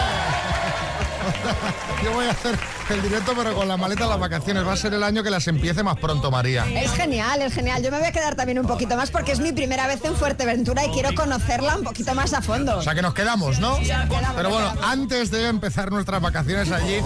Yo 2.04 2.12
voy 2.14 2.26
a 2.26 2.32
hacer 2.32 2.58
el 2.90 3.02
directo, 3.02 3.34
pero 3.36 3.54
con 3.54 3.68
la 3.68 3.78
maleta 3.78 4.08
las 4.08 4.20
vacaciones. 4.20 4.66
Va 4.66 4.74
a 4.74 4.78
ser 4.78 4.94
el 4.94 5.04
año 5.04 5.24
que 5.24 5.30
las 5.30 5.48
empiece 5.48 5.84
más 5.84 5.98
pronto, 5.98 6.32
María. 6.32 6.66
Es 6.70 6.92
genial, 6.94 7.42
es 7.42 7.54
genial. 7.54 7.84
Yo 7.84 7.92
me 7.92 8.00
voy 8.00 8.08
a 8.08 8.12
quedar 8.12 8.36
también 8.36 8.60
un 8.60 8.68
poquito 8.68 8.96
más 8.96 9.12
porque 9.12 9.32
es 9.32 9.40
mi 9.40 9.52
primera 9.52 9.88
vez 9.88 10.04
en 10.04 10.16
Fuerteventura 10.16 10.86
y 10.86 10.90
quiero 10.90 11.14
conocerla 11.16 11.78
un 11.78 11.84
poquito 11.84 12.14
más 12.16 12.34
a 12.34 12.42
fondo. 12.42 12.78
O 12.78 12.82
sea 12.82 12.96
que 12.96 13.02
nos 13.02 13.14
quedamos, 13.14 13.60
¿no? 13.60 13.78
Pero 14.36 14.50
bueno, 14.50 14.74
antes 14.84 15.32
de 15.32 15.48
empezar 15.48 15.92
nuestras 15.92 16.22
vacaciones 16.22 16.72
allí, 16.72 16.98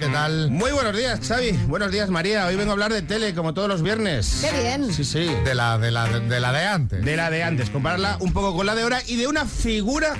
¿Qué 0.00 0.08
tal? 0.08 0.50
Muy 0.50 0.72
buenos 0.72 0.96
días, 0.96 1.20
Xavi. 1.24 1.52
Buenos 1.68 1.92
días, 1.92 2.10
María. 2.10 2.44
Hoy 2.48 2.56
vengo 2.56 2.70
a 2.70 2.72
hablar 2.72 2.92
de 2.92 3.02
tele, 3.02 3.36
como 3.36 3.54
todos 3.54 3.68
los 3.68 3.82
viernes. 3.82 4.40
Qué 4.40 4.62
bien. 4.62 4.92
Sí, 4.92 5.04
sí. 5.04 5.32
De 5.44 5.54
la 5.54 5.78
de, 5.78 5.92
la, 5.92 6.08
de 6.08 6.40
la 6.40 6.50
de 6.52 6.66
antes. 6.66 7.04
De 7.04 7.16
la 7.16 7.30
de 7.30 7.44
antes. 7.44 7.70
Compararla 7.70 8.16
un 8.18 8.32
poco 8.32 8.56
con 8.56 8.66
la 8.66 8.74
de 8.74 8.82
ahora 8.82 9.00
y 9.06 9.14
de 9.14 9.28
una 9.28 9.46
figura 9.46 10.16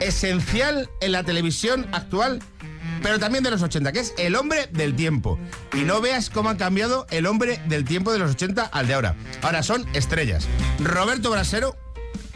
esencial 0.00 0.88
en 1.02 1.12
la 1.12 1.22
televisión 1.22 1.86
actual, 1.92 2.38
pero 3.02 3.18
también 3.18 3.44
de 3.44 3.50
los 3.50 3.60
80, 3.60 3.92
que 3.92 4.00
es 4.00 4.14
el 4.16 4.36
hombre 4.36 4.70
del 4.72 4.96
tiempo. 4.96 5.38
Y 5.74 5.80
no 5.80 6.00
veas 6.00 6.30
cómo 6.30 6.48
ha 6.48 6.56
cambiado 6.56 7.06
el 7.10 7.26
hombre 7.26 7.60
del 7.68 7.84
tiempo 7.84 8.10
de 8.10 8.20
los 8.20 8.30
80 8.30 8.64
al 8.64 8.86
de 8.86 8.94
ahora. 8.94 9.16
Ahora 9.42 9.62
son 9.62 9.84
estrellas. 9.92 10.48
Roberto 10.78 11.30
Brasero 11.30 11.76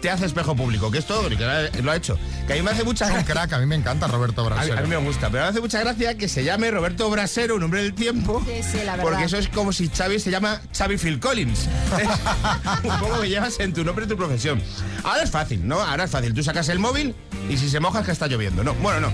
te 0.01 0.11
hace 0.11 0.27
espejo 0.27 0.55
público, 0.57 0.91
que 0.91 0.99
esto 0.99 1.29
ni 1.29 1.37
que 1.37 1.45
lo 1.83 1.91
ha 1.91 1.97
hecho. 1.97 2.19
Que 2.47 2.55
a 2.55 2.57
mí 2.57 2.63
me 2.63 2.71
hace 2.71 2.85
mucha 2.85 3.07
Es 3.07 3.13
gracia. 3.13 3.35
crack, 3.35 3.53
a 3.53 3.59
mí 3.59 3.67
me 3.67 3.75
encanta 3.77 4.07
Roberto 4.07 4.41
A 4.43 4.45
mí, 4.45 4.51
Brasero. 4.51 4.79
a 4.79 4.83
mí 4.83 4.89
me 4.89 4.97
gusta, 4.97 5.31
pero 5.31 5.45
me 5.45 5.51
hace 5.51 5.61
mucha 5.61 5.81
gracia 5.81 6.17
que 6.17 6.29
se 6.29 6.45
llame 6.45 6.71
Roberto 6.71 7.09
Brasero, 7.11 7.57
un 7.57 7.63
hombre 7.63 7.83
del 7.83 7.95
tiempo. 7.95 8.43
Sí, 8.47 8.63
sí, 8.63 8.79
la 8.85 8.97
verdad. 8.97 9.03
Porque 9.03 9.25
eso 9.25 9.37
es 9.37 9.49
como 9.49 9.73
si 9.73 9.89
Xavi 9.89 10.19
se 10.19 10.31
llama 10.31 10.61
Xavi 10.77 10.97
Phil 10.97 11.21
Collins. 11.21 11.69
un 12.85 13.01
poco 13.01 13.21
que 13.21 13.29
llevas 13.29 13.61
en 13.61 13.73
tu 13.73 13.85
nombre 13.85 14.05
y 14.07 14.09
tu 14.09 14.17
profesión. 14.17 14.63
Ahora 15.05 15.23
es 15.23 15.31
fácil, 15.31 15.67
¿no? 15.67 15.81
Ahora 15.81 16.05
es 16.05 16.11
fácil. 16.11 16.35
Tú 16.35 16.43
sacas 16.43 16.69
el 16.69 16.79
móvil 16.79 17.15
y 17.49 17.57
si 17.57 17.69
se 17.69 17.81
moja 17.81 18.01
es 18.01 18.07
que 18.07 18.13
está 18.13 18.27
lloviendo. 18.27 18.65
No, 18.65 18.75
bueno, 18.75 19.01
no. 19.01 19.13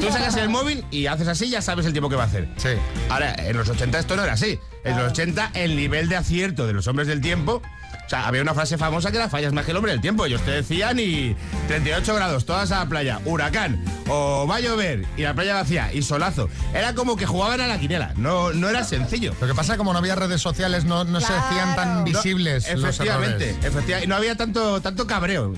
Tú 0.00 0.10
sacas 0.10 0.36
el 0.36 0.48
móvil 0.48 0.84
y 0.90 1.06
haces 1.06 1.28
así 1.28 1.48
ya 1.48 1.62
sabes 1.62 1.86
el 1.86 1.92
tiempo 1.92 2.08
que 2.08 2.16
va 2.16 2.24
a 2.24 2.26
hacer. 2.26 2.48
Sí. 2.56 2.70
Ahora, 3.08 3.34
en 3.38 3.56
los 3.56 3.68
80 3.68 3.98
esto 3.98 4.16
no 4.16 4.24
era 4.24 4.32
así. 4.34 4.58
En 4.84 4.96
los 4.96 5.12
80 5.12 5.52
el 5.54 5.76
nivel 5.76 6.08
de 6.08 6.16
acierto 6.16 6.66
de 6.66 6.72
los 6.72 6.86
hombres 6.86 7.08
del 7.08 7.20
tiempo... 7.20 7.62
O 8.08 8.10
sea, 8.10 8.26
había 8.26 8.40
una 8.40 8.54
frase 8.54 8.78
famosa 8.78 9.10
que 9.10 9.18
era 9.18 9.28
fallas 9.28 9.52
más 9.52 9.66
que 9.66 9.72
el 9.72 9.76
hombre 9.76 9.92
del 9.92 10.00
tiempo. 10.00 10.24
Ellos 10.24 10.40
te 10.40 10.50
decían 10.50 10.98
y 10.98 11.36
38 11.66 12.14
grados, 12.14 12.46
todas 12.46 12.72
a 12.72 12.78
la 12.78 12.86
playa, 12.88 13.20
huracán, 13.26 13.84
o 14.08 14.46
va 14.50 14.56
a 14.56 14.60
llover, 14.60 15.04
y 15.18 15.22
la 15.24 15.34
playa 15.34 15.56
vacía, 15.56 15.92
y 15.92 16.00
solazo. 16.00 16.48
Era 16.72 16.94
como 16.94 17.18
que 17.18 17.26
jugaban 17.26 17.60
a 17.60 17.66
la 17.66 17.78
quiniela. 17.78 18.14
No, 18.16 18.50
no 18.54 18.70
era 18.70 18.82
sencillo. 18.84 19.34
Lo 19.42 19.46
que 19.46 19.54
pasa 19.54 19.76
como 19.76 19.92
no 19.92 19.98
había 19.98 20.14
redes 20.14 20.40
sociales, 20.40 20.86
no, 20.86 21.04
no 21.04 21.20
se 21.20 21.34
hacían 21.34 21.76
tan 21.76 22.04
visibles 22.04 22.66
No, 22.70 22.76
los 22.76 22.84
efectivamente, 22.94 23.50
errores. 23.50 23.66
efectivamente. 23.66 24.06
No 24.06 24.16
había 24.16 24.36
tanto, 24.36 24.80
tanto 24.80 25.06
cabreo. 25.06 25.52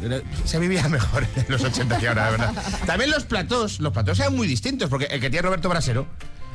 Se 0.44 0.58
vivía 0.58 0.88
mejor 0.88 1.28
en 1.36 1.46
los 1.48 1.62
80 1.62 1.98
que 1.98 2.08
ahora, 2.08 2.24
de 2.24 2.30
verdad. 2.32 2.54
También 2.84 3.10
los 3.12 3.22
platós, 3.26 3.78
los 3.78 3.92
platós 3.92 4.18
eran 4.18 4.34
muy 4.34 4.48
distintos, 4.48 4.90
porque 4.90 5.04
el 5.04 5.20
que 5.20 5.30
tiene 5.30 5.42
Roberto 5.42 5.68
Brasero 5.68 6.08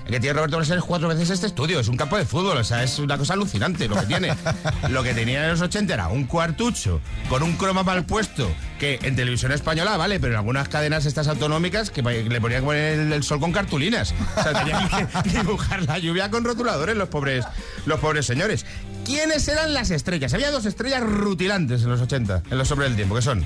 El 0.06 0.12
que 0.12 0.20
tiene 0.20 0.34
Roberto 0.34 0.58
Brasero 0.58 0.80
es 0.80 0.86
cuatro 0.86 1.08
veces 1.08 1.32
este 1.32 1.48
estudio. 1.48 1.80
Es 1.80 1.88
un 1.88 1.98
campo 1.98 2.18
de 2.18 2.26
fútbol. 2.26 2.58
O 2.58 2.64
sea, 2.64 2.84
es 2.84 3.00
una 3.00 3.18
cosa 3.18 3.34
alucinante 3.34 3.88
lo 3.88 3.96
que 3.96 4.06
tiene. 4.06 4.36
lo 4.90 5.02
que 5.02 5.14
tenía 5.14 5.44
en 5.44 5.52
los 5.52 5.62
80 5.62 5.94
era 5.94 6.08
un 6.10 6.26
cuartucho 6.26 7.02
con 7.28 7.42
un 7.42 7.58
croma 7.58 7.84
mal 7.84 8.06
puesto 8.06 8.48
que 8.80 9.00
en 9.02 9.16
televisión 9.16 9.52
española 9.52 9.98
vale, 9.98 10.20
pero 10.20 10.34
en 10.34 10.38
algunas 10.38 10.70
cadenas 10.70 11.06
estas 11.06 11.28
autonómicas 11.28 11.90
que 11.90 12.04
le 12.04 12.42
ponían 12.42 12.62
que 12.62 12.66
poner 12.66 13.00
el, 13.00 13.14
el 13.14 13.24
sol 13.24 13.40
con 13.40 13.52
cartulinas. 13.52 14.14
O 14.38 14.44
sea, 14.44 14.54
tenían 14.54 14.90
que 14.90 15.30
dibujar 15.30 15.84
la 15.84 15.98
lluvia 15.98 16.30
con 16.30 16.44
rotuladores 16.44 16.96
los 16.96 17.10
pobres, 17.10 17.46
los 17.86 18.00
pobres 18.00 18.28
señores. 18.28 18.66
¿Quiénes 19.06 19.48
eran 19.48 19.74
las 19.74 19.90
estrellas? 19.90 20.34
Había 20.34 20.52
dos 20.52 20.66
estrellas 20.66 21.02
rutilantes 21.02 21.84
en 21.84 21.90
los 21.90 22.02
80, 22.02 22.44
en 22.50 22.58
los 22.58 22.70
hombres 22.72 22.90
del 22.90 22.96
tiempo, 22.96 23.16
que 23.16 23.22
son 23.22 23.44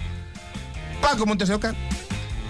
Paco 1.02 1.26
Montes 1.26 1.48
de 1.48 1.56
Oca 1.56 1.74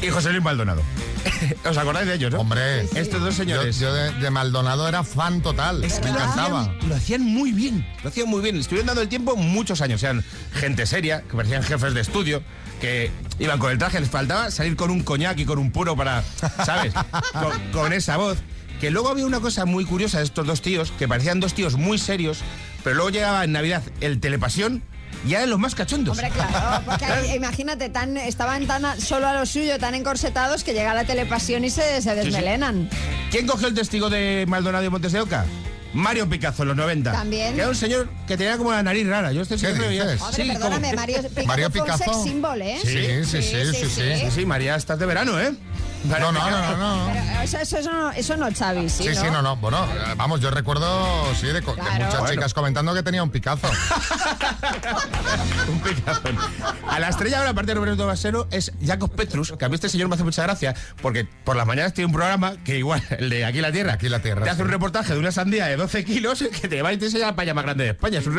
y 0.02 0.10
José 0.10 0.32
Luis 0.32 0.43
Maldonado. 0.43 0.82
¿Os 1.69 1.77
acordáis 1.77 2.08
de 2.08 2.15
ellos, 2.15 2.32
no? 2.32 2.39
Hombre, 2.39 2.82
estos 2.95 3.21
dos 3.21 3.36
señores. 3.36 3.79
Yo, 3.79 3.88
yo 3.88 3.93
de, 3.93 4.12
de 4.13 4.29
Maldonado 4.29 4.88
era 4.88 5.03
fan 5.03 5.41
total. 5.41 5.84
Es 5.84 5.99
que 5.99 6.05
me 6.05 6.12
lo 6.12 6.19
encantaba. 6.19 6.62
hacían, 6.62 6.89
lo 6.89 6.95
hacían 6.95 7.21
muy 7.21 7.51
bien, 7.51 7.88
lo 8.03 8.10
hacían 8.10 8.27
muy 8.27 8.41
bien. 8.41 8.58
Estuvieron 8.58 8.88
dando 8.88 9.01
el 9.01 9.10
tiempo 9.10 9.36
muchos 9.36 9.82
años. 9.82 10.01
Eran 10.03 10.23
gente 10.53 10.86
seria, 10.86 11.21
que 11.21 11.36
parecían 11.36 11.63
jefes 11.63 11.93
de 11.93 12.01
estudio, 12.01 12.43
que 12.79 13.12
iban 13.39 13.60
con 13.60 13.71
el 13.71 13.77
traje, 13.77 13.99
les 13.99 14.10
faltaba 14.10 14.51
salir 14.51 14.75
con 14.75 14.91
un 14.91 15.03
coñac 15.03 15.38
y 15.39 15.45
con 15.45 15.60
un 15.60 15.71
puro 15.71 15.95
para, 15.95 16.23
¿sabes? 16.65 16.93
con, 17.34 17.71
con 17.71 17.93
esa 17.93 18.17
voz. 18.17 18.38
Que 18.79 18.91
luego 18.91 19.10
había 19.10 19.25
una 19.25 19.41
cosa 19.41 19.65
muy 19.65 19.84
curiosa 19.84 20.19
de 20.19 20.23
estos 20.23 20.47
dos 20.47 20.62
tíos, 20.62 20.93
que 20.97 21.08
parecían 21.08 21.41
dos 21.41 21.53
tíos 21.53 21.75
muy 21.75 21.97
serios, 21.97 22.39
pero 22.84 22.95
luego 22.95 23.10
llegaba 23.10 23.43
en 23.43 23.51
Navidad 23.51 23.84
el 23.99 24.21
Telepasión 24.21 24.84
y 25.28 25.34
eran 25.34 25.50
los 25.50 25.60
más 25.60 25.76
cachondos. 25.76 26.17
Hombre, 26.17 26.32
claro, 26.32 26.82
porque 26.86 27.06
ahí, 27.06 27.32
imagínate, 27.36 27.89
tan, 27.89 28.17
estaban 28.17 28.65
tan 28.67 28.86
a- 28.86 28.95
solo 28.98 29.28
a 29.28 29.34
lo 29.34 29.45
suyo, 29.45 29.78
tan 29.80 29.95
encorsetados 29.95 30.63
que 30.63 30.74
llega 30.74 30.93
la 30.93 31.04
telepasión 31.04 31.65
y 31.65 31.69
se, 31.69 32.02
se 32.02 32.15
desmelenan. 32.15 32.89
¿Quién 33.32 33.45
cogió 33.48 33.67
el 33.67 33.74
testigo 33.74 34.10
de 34.10 34.45
Maldonado 34.48 34.84
y 34.86 34.89
Montes 34.89 35.12
de 35.12 35.22
Oca? 35.22 35.45
Mario 35.91 36.30
Picazo, 36.30 36.62
en 36.62 36.67
los 36.67 36.78
90. 36.78 37.12
También. 37.12 37.56
Que 37.56 37.62
era 37.62 37.69
un 37.69 37.76
señor 37.76 38.08
que 38.28 38.38
tenía 38.38 38.58
como 38.60 38.72
la 38.72 38.84
nariz 38.84 39.08
rara. 39.08 39.32
Yo 39.32 39.41
este 39.41 39.56
¿Qué 39.56 39.62
señor 39.62 39.78
lo 39.80 39.88
veía-? 39.88 40.04
Hombre, 40.04 40.43
Sí, 40.43 40.43
perdóname, 40.52 40.89
como- 40.89 40.95
Mario 41.02 41.17
Picazo, 41.30 41.48
Mario 41.48 41.72
fue 41.72 41.82
un 41.82 41.98
sex 41.98 42.24
symbol, 42.24 42.62
¿eh? 42.62 42.78
Sí, 42.84 43.26
sí, 43.26 43.41
sí, 43.41 43.74
sí, 43.74 43.86
sí. 43.89 44.02
Sí, 44.22 44.32
sí, 44.36 44.45
María, 44.45 44.76
estás 44.76 45.00
de 45.00 45.06
verano, 45.08 45.39
¿eh? 45.41 45.52
No, 46.05 46.17
no, 46.19 46.31
no, 46.31 46.49
no, 46.49 46.77
no. 46.77 47.41
Eso, 47.43 47.57
eso, 47.57 47.77
eso 47.77 47.91
no, 47.91 48.12
eso 48.12 48.38
no, 48.38 48.49
Xavi, 48.51 48.89
sí, 48.89 49.03
Sí, 49.03 49.09
¿no? 49.09 49.15
sí, 49.21 49.27
no, 49.31 49.41
no. 49.41 49.55
Bueno, 49.57 49.85
vamos, 50.15 50.39
yo 50.39 50.49
recuerdo, 50.51 51.33
sí, 51.35 51.47
de, 51.47 51.53
de 51.53 51.62
muchas 51.62 52.19
Bueno. 52.19 52.29
chicas 52.29 52.53
comentando 52.53 52.93
que 52.93 53.03
tenía 53.03 53.21
un 53.23 53.29
picazo. 53.29 53.67
un 55.69 55.79
picazón. 55.81 56.38
A 56.88 56.99
la 56.99 57.09
estrella 57.09 57.39
ahora, 57.39 57.51
aparte 57.51 57.71
de 57.71 57.75
Roberto 57.75 58.05
Basero, 58.07 58.47
es 58.51 58.71
Jacos 58.85 59.09
Petrus, 59.12 59.53
que 59.57 59.65
a 59.65 59.69
mí 59.69 59.75
este 59.75 59.89
señor 59.89 60.07
me 60.07 60.15
hace 60.15 60.23
mucha 60.23 60.43
gracia, 60.43 60.75
porque 61.01 61.27
por 61.43 61.55
las 61.55 61.65
mañanas 61.65 61.93
tiene 61.93 62.07
un 62.07 62.13
programa 62.13 62.53
que 62.63 62.77
igual, 62.77 63.01
el 63.12 63.29
de 63.29 63.45
Aquí 63.45 63.62
la 63.62 63.71
Tierra, 63.71 63.93
Aquí 63.93 64.09
la 64.09 64.21
Tierra, 64.21 64.43
te 64.43 64.49
hace 64.49 64.57
sí. 64.57 64.63
un 64.63 64.69
reportaje 64.69 65.13
de 65.13 65.19
una 65.19 65.31
sandía 65.31 65.65
de 65.67 65.75
12 65.75 66.05
kilos 66.05 66.43
que 66.62 66.67
te 66.67 66.81
va 66.81 66.93
y 66.93 66.97
te 66.97 67.05
enseña 67.05 67.27
la 67.27 67.35
paella 67.35 67.53
más 67.53 67.63
grande 67.65 67.83
de 67.85 67.89
España. 67.91 68.19
Es 68.19 68.27
un 68.27 68.33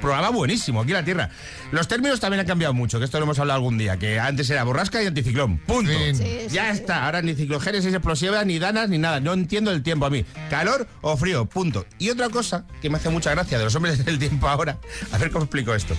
programa 0.00 0.30
buenísimo, 0.30 0.82
Aquí 0.82 0.92
la 0.92 1.04
Tierra. 1.04 1.30
Los 1.70 1.88
términos 1.88 2.20
también 2.20 2.40
han 2.40 2.46
cambiado 2.46 2.74
mucho, 2.74 2.98
que 2.98 3.04
esto 3.04 3.18
lo 3.18 3.24
hemos 3.24 3.38
hablado 3.38 3.58
algún 3.58 3.78
día, 3.78 3.96
que 3.98 4.18
antes 4.18 4.48
era 4.50 4.64
borrasca 4.64 5.02
y 5.02 5.06
anticiclón. 5.06 5.58
Punto. 5.58 5.90
Fin. 5.90 6.16
Sí, 6.16 6.24
sí, 6.48 6.54
ya 6.54 6.74
sí. 6.74 6.80
Está, 6.94 7.04
ahora 7.04 7.22
ni 7.22 7.34
ciclogénesis 7.34 7.92
explosiva, 7.92 8.44
ni 8.44 8.58
danas, 8.58 8.88
ni 8.88 8.98
nada. 8.98 9.20
No 9.20 9.32
entiendo 9.32 9.70
el 9.70 9.82
tiempo 9.82 10.06
a 10.06 10.10
mí. 10.10 10.24
Calor 10.50 10.86
o 11.00 11.16
frío, 11.16 11.46
punto. 11.46 11.86
Y 11.98 12.10
otra 12.10 12.28
cosa 12.28 12.64
que 12.80 12.90
me 12.90 12.98
hace 12.98 13.10
mucha 13.10 13.30
gracia 13.30 13.58
de 13.58 13.64
los 13.64 13.74
hombres 13.74 14.04
del 14.04 14.18
tiempo 14.18 14.48
ahora, 14.48 14.78
a 15.12 15.18
ver 15.18 15.30
cómo 15.30 15.44
explico 15.44 15.74
esto, 15.74 15.94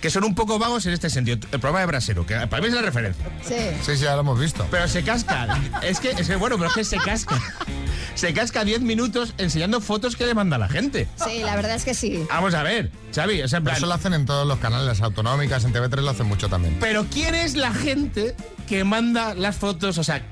que 0.00 0.10
son 0.10 0.24
un 0.24 0.34
poco 0.34 0.58
vagos 0.58 0.86
en 0.86 0.92
este 0.92 1.10
sentido. 1.10 1.38
El 1.52 1.60
programa 1.60 1.80
de 1.80 1.86
Brasero, 1.86 2.26
que 2.26 2.34
para 2.46 2.60
mí 2.62 2.68
es 2.68 2.74
la 2.74 2.82
referencia. 2.82 3.24
Sí. 3.42 3.54
Sí, 3.82 3.96
sí, 3.96 4.04
ya 4.04 4.14
lo 4.14 4.20
hemos 4.20 4.38
visto. 4.38 4.66
Pero 4.70 4.88
se 4.88 5.02
casca. 5.02 5.60
Es 5.82 6.00
que, 6.00 6.10
es 6.10 6.26
que 6.26 6.36
bueno, 6.36 6.56
pero 6.56 6.68
es 6.68 6.74
que 6.74 6.84
se 6.84 6.98
casca. 6.98 7.40
Se 8.14 8.32
casca 8.32 8.64
10 8.64 8.82
minutos 8.82 9.34
enseñando 9.38 9.80
fotos 9.80 10.14
que 10.14 10.24
le 10.26 10.34
manda 10.34 10.56
la 10.56 10.68
gente. 10.68 11.08
Sí, 11.16 11.40
la 11.40 11.56
verdad 11.56 11.74
es 11.74 11.84
que 11.84 11.94
sí. 11.94 12.24
Vamos 12.28 12.54
a 12.54 12.62
ver, 12.62 12.92
Xavi, 13.12 13.42
o 13.42 13.48
sea, 13.48 13.58
en 13.58 13.64
Pero 13.64 13.72
plan, 13.72 13.76
eso 13.76 13.86
lo 13.86 13.94
hacen 13.94 14.14
en 14.14 14.24
todos 14.24 14.46
los 14.46 14.58
canales, 14.58 14.86
las 14.86 15.00
autonómicas, 15.00 15.64
en 15.64 15.72
TV3 15.72 16.00
lo 16.00 16.10
hacen 16.10 16.26
mucho 16.26 16.48
también. 16.48 16.76
Pero 16.80 17.06
¿quién 17.10 17.34
es 17.34 17.56
la 17.56 17.72
gente 17.72 18.36
que 18.68 18.84
manda 18.84 19.34
las 19.34 19.56
fotos? 19.56 19.98
O 19.98 20.04
sea, 20.04 20.22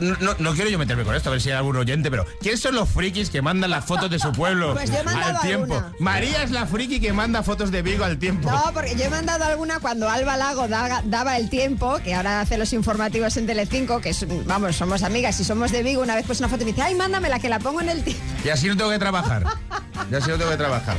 no, 0.00 0.34
no- 0.38 0.52
quiero 0.54 0.70
yo 0.70 0.78
meterme 0.78 1.04
con 1.04 1.14
esto, 1.14 1.28
a 1.28 1.32
ver 1.32 1.40
si 1.40 1.50
hay 1.50 1.56
algún 1.56 1.76
oyente, 1.76 2.10
pero 2.10 2.26
¿quién 2.40 2.58
son 2.58 2.74
los 2.74 2.88
frikis 2.88 3.30
que 3.30 3.40
mandan 3.42 3.70
las 3.70 3.84
fotos 3.84 4.10
de 4.10 4.18
su 4.18 4.32
pueblo 4.32 4.74
Pues 4.74 4.90
yo 4.90 4.98
al 4.98 5.40
tiempo? 5.40 5.74
alguna. 5.76 5.92
María 6.00 6.42
es 6.42 6.50
la 6.50 6.66
friki 6.66 7.00
que 7.00 7.12
manda 7.12 7.42
fotos 7.42 7.70
de 7.70 7.82
Vigo 7.82 8.04
al 8.04 8.18
tiempo. 8.18 8.50
No, 8.50 8.70
porque 8.74 8.94
yo 8.96 9.04
he 9.04 9.10
mandado 9.10 9.44
alguna 9.44 9.80
cuando 9.80 10.08
Alba 10.08 10.36
Lago 10.36 10.68
da- 10.68 11.02
daba 11.04 11.36
el 11.36 11.48
tiempo, 11.50 11.98
que 12.04 12.14
ahora 12.14 12.40
hace 12.40 12.58
los 12.58 12.72
informativos 12.72 13.36
en 13.36 13.46
Telecinco, 13.46 14.00
que 14.00 14.14
vamos, 14.46 14.76
somos 14.76 15.02
amigas 15.02 15.38
y 15.40 15.44
somos 15.44 15.70
de 15.72 15.82
Vigo, 15.82 16.02
una 16.02 16.14
vez 16.14 16.24
pues 16.26 16.38
una 16.40 16.48
foto 16.48 16.62
y 16.62 16.66
me 16.66 16.72
dice, 16.72 16.82
ay, 16.82 16.94
mándamela, 16.94 17.38
que 17.38 17.48
la 17.48 17.58
pongo 17.58 17.80
en 17.80 17.88
el 17.90 18.02
tiempo. 18.04 18.22
Y 18.44 18.48
así 18.48 18.68
no 18.68 18.76
tengo 18.76 18.90
que 18.90 18.98
trabajar. 18.98 19.44
Y 20.10 20.14
así 20.14 20.30
no 20.30 20.38
tengo 20.38 20.50
que 20.50 20.56
trabajar. 20.56 20.96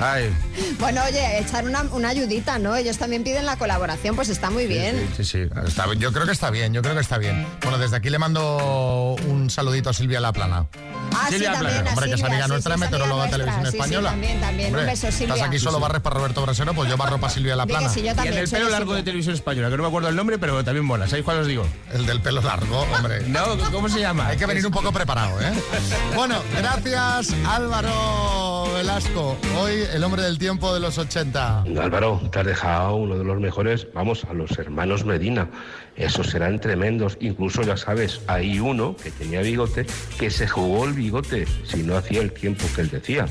Ay, 0.00 0.32
Bueno, 0.78 1.02
oye, 1.08 1.38
echar 1.40 1.64
una, 1.64 1.82
una 1.82 2.10
ayudita, 2.10 2.58
¿no? 2.58 2.76
Ellos 2.76 2.98
también 2.98 3.24
piden 3.24 3.46
la 3.46 3.56
colaboración, 3.56 4.14
pues 4.16 4.28
está 4.28 4.50
muy 4.50 4.66
bien. 4.66 5.08
sí, 5.16 5.24
sí. 5.24 5.38
Está- 5.66 5.92
yo 5.94 6.12
creo 6.12 6.26
que 6.26 6.32
está 6.32 6.50
bien, 6.50 6.72
yo 6.72 6.82
creo 6.82 6.94
que 6.94 7.00
está 7.00 7.18
bien. 7.18 7.46
Bueno, 7.62 7.78
desde 7.78 7.96
aquí 7.96 8.10
le 8.10 8.18
mando 8.18 9.16
un 9.26 9.50
saludito 9.50 9.90
a 9.90 9.92
Silvia 9.92 10.20
Laplana. 10.20 10.66
Ah, 11.14 11.26
sí, 11.28 11.34
Silvia 11.34 11.52
también, 11.52 11.72
Plana, 11.74 11.90
a 11.90 11.92
Hombre, 11.94 12.06
que 12.08 12.14
es 12.14 12.20
Silvia, 12.20 12.26
amiga 12.34 12.44
sí, 12.44 12.50
nuestra, 12.52 12.74
sí, 12.74 12.80
meteoróloga 12.80 13.24
de 13.24 13.30
televisión 13.30 13.62
Sí, 13.62 13.68
española. 13.76 14.08
Sí, 14.08 14.12
también, 14.14 14.40
también. 14.40 14.66
Hombre, 14.68 14.82
Un 14.82 14.86
beso, 14.88 15.12
Silvia. 15.12 15.34
Estás 15.34 15.48
aquí 15.48 15.58
solo 15.58 15.80
barres 15.80 16.00
para 16.02 16.14
Roberto 16.16 16.42
Brasero, 16.42 16.74
pues 16.74 16.90
yo 16.90 16.96
barro 16.96 17.18
para 17.18 17.32
Silvia 17.32 17.56
Laplana. 17.56 17.88
sí, 17.88 18.00
yo 18.00 18.06
Y 18.06 18.08
el 18.10 18.16
también. 18.16 18.34
del 18.36 18.48
pelo 18.50 18.68
largo 18.68 18.92
de 18.92 18.98
Silvia. 18.98 19.04
televisión 19.04 19.34
española, 19.34 19.70
que 19.70 19.76
no 19.76 19.82
me 19.82 19.88
acuerdo 19.88 20.08
el 20.08 20.16
nombre, 20.16 20.38
pero 20.38 20.64
también 20.64 20.84
mola. 20.84 21.06
¿Sabéis 21.06 21.24
cuál 21.24 21.38
os 21.38 21.46
digo? 21.46 21.66
El 21.92 22.06
del 22.06 22.20
pelo 22.20 22.40
largo, 22.40 22.80
hombre. 22.96 23.22
No, 23.28 23.42
¿cómo 23.70 23.88
se 23.88 24.00
llama? 24.00 24.28
Hay 24.28 24.36
que 24.36 24.46
venir 24.46 24.64
un 24.66 24.72
poco 24.72 24.92
preparado, 24.92 25.40
¿eh? 25.40 25.52
Bueno, 26.14 26.36
gracias 26.56 27.28
Álvaro 27.46 28.51
Velasco. 28.72 29.36
Hoy 29.58 29.84
el 29.92 30.02
hombre 30.04 30.22
del 30.22 30.38
tiempo 30.38 30.72
de 30.74 30.80
los 30.80 30.98
80. 30.98 31.62
Álvaro, 31.80 32.20
te 32.30 32.40
has 32.40 32.46
dejado 32.46 32.96
uno 32.96 33.18
de 33.18 33.24
los 33.24 33.40
mejores, 33.40 33.86
vamos, 33.92 34.24
a 34.24 34.32
los 34.32 34.58
hermanos 34.58 35.04
Medina. 35.04 35.48
Esos 35.96 36.28
serán 36.28 36.60
tremendos. 36.60 37.16
Incluso, 37.20 37.62
ya 37.62 37.76
sabes, 37.76 38.20
hay 38.26 38.60
uno 38.60 38.96
que 38.96 39.10
tenía 39.10 39.40
bigote 39.40 39.86
que 40.18 40.30
se 40.30 40.46
jugó 40.48 40.84
el 40.84 40.94
bigote 40.94 41.46
si 41.64 41.82
no 41.82 41.96
hacía 41.96 42.20
el 42.20 42.32
tiempo 42.32 42.64
que 42.74 42.82
él 42.82 42.90
decía. 42.90 43.26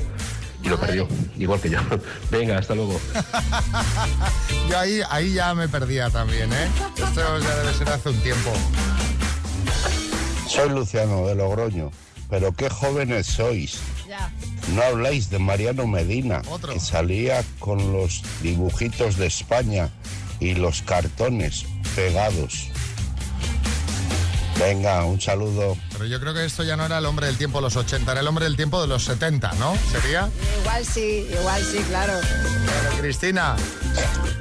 Y 0.62 0.68
lo 0.68 0.78
perdió, 0.78 1.08
igual 1.36 1.60
que 1.60 1.70
yo. 1.70 1.80
Venga, 2.30 2.58
hasta 2.58 2.74
luego. 2.74 3.00
Yo 4.70 4.78
ahí, 4.78 5.00
ahí 5.10 5.34
ya 5.34 5.54
me 5.54 5.68
perdía 5.68 6.08
también, 6.08 6.52
¿eh? 6.52 6.68
Esto 6.96 7.38
ya 7.40 7.56
debe 7.56 7.74
ser 7.74 7.88
hace 7.88 8.10
un 8.10 8.20
tiempo. 8.20 8.52
Soy 10.46 10.70
Luciano 10.70 11.26
de 11.26 11.34
Logroño, 11.34 11.90
pero 12.30 12.52
qué 12.52 12.70
jóvenes 12.70 13.26
sois. 13.26 13.80
Ya. 14.08 14.30
No 14.74 14.82
habláis 14.82 15.28
de 15.28 15.38
Mariano 15.38 15.86
Medina, 15.86 16.42
Otro. 16.48 16.72
que 16.72 16.80
salía 16.80 17.44
con 17.58 17.92
los 17.92 18.22
dibujitos 18.42 19.16
de 19.16 19.26
España 19.26 19.90
y 20.40 20.54
los 20.54 20.82
cartones 20.82 21.66
pegados. 21.94 22.71
Venga, 24.62 25.04
un 25.04 25.20
saludo. 25.20 25.76
Pero 25.92 26.06
yo 26.06 26.20
creo 26.20 26.34
que 26.34 26.44
esto 26.44 26.62
ya 26.62 26.76
no 26.76 26.86
era 26.86 26.98
el 26.98 27.06
hombre 27.06 27.26
del 27.26 27.36
tiempo 27.36 27.58
de 27.58 27.62
los 27.62 27.74
80, 27.74 28.12
era 28.12 28.20
el 28.20 28.28
hombre 28.28 28.44
del 28.44 28.54
tiempo 28.54 28.80
de 28.80 28.86
los 28.86 29.04
70, 29.04 29.54
¿no? 29.54 29.74
¿Sería? 29.90 30.30
Igual 30.60 30.84
sí, 30.86 31.26
igual 31.36 31.62
sí, 31.64 31.78
claro. 31.88 32.12
Pero, 32.22 33.00
Cristina, 33.00 33.56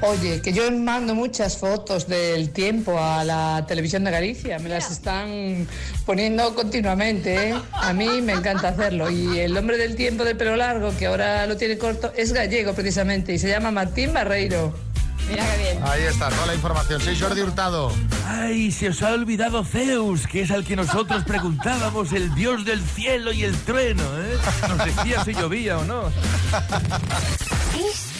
Oye, 0.01 0.41
que 0.41 0.53
yo 0.53 0.71
mando 0.71 1.13
muchas 1.13 1.57
fotos 1.57 2.07
del 2.07 2.49
tiempo 2.51 2.99
a 2.99 3.23
la 3.23 3.65
televisión 3.67 4.03
de 4.03 4.11
Galicia, 4.11 4.57
me 4.59 4.69
las 4.69 4.91
están 4.91 5.67
poniendo 6.05 6.55
continuamente, 6.55 7.49
¿eh? 7.49 7.55
A 7.73 7.93
mí 7.93 8.21
me 8.21 8.33
encanta 8.33 8.69
hacerlo. 8.69 9.11
Y 9.11 9.39
el 9.39 9.55
hombre 9.57 9.77
del 9.77 9.95
tiempo 9.95 10.23
de 10.23 10.33
pelo 10.33 10.55
largo, 10.55 10.95
que 10.97 11.05
ahora 11.05 11.45
lo 11.45 11.57
tiene 11.57 11.77
corto, 11.77 12.13
es 12.15 12.33
gallego 12.33 12.73
precisamente 12.73 13.33
y 13.33 13.39
se 13.39 13.49
llama 13.49 13.69
Martín 13.69 14.13
Barreiro. 14.13 14.90
Mira 15.31 15.45
qué 15.55 15.57
bien. 15.57 15.83
ahí 15.83 16.03
está 16.03 16.29
toda 16.29 16.45
la 16.47 16.55
información. 16.55 17.01
Soy 17.01 17.19
Jordi 17.19 17.41
Hurtado. 17.41 17.91
Ay, 18.27 18.71
se 18.71 18.89
os 18.89 19.01
ha 19.01 19.11
olvidado 19.13 19.63
Zeus, 19.63 20.27
que 20.27 20.41
es 20.41 20.51
al 20.51 20.63
que 20.65 20.75
nosotros 20.75 21.23
preguntábamos, 21.23 22.11
el 22.13 22.33
dios 22.35 22.65
del 22.65 22.81
cielo 22.81 23.31
y 23.31 23.43
el 23.43 23.55
trueno, 23.63 24.03
¿eh? 24.03 24.37
Nos 24.67 24.85
decía 24.85 25.23
si 25.23 25.33
llovía 25.33 25.77
o 25.77 25.85
no. 25.85 26.11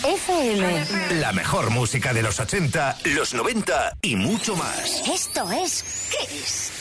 FM. 0.03 1.19
La 1.19 1.31
mejor 1.31 1.69
música 1.69 2.13
de 2.13 2.23
los 2.23 2.39
80, 2.39 2.97
los 3.05 3.33
90 3.33 3.97
y 4.01 4.15
mucho 4.15 4.55
más. 4.55 5.03
Esto 5.07 5.51
es 5.51 5.83
Kiss. 6.09 6.80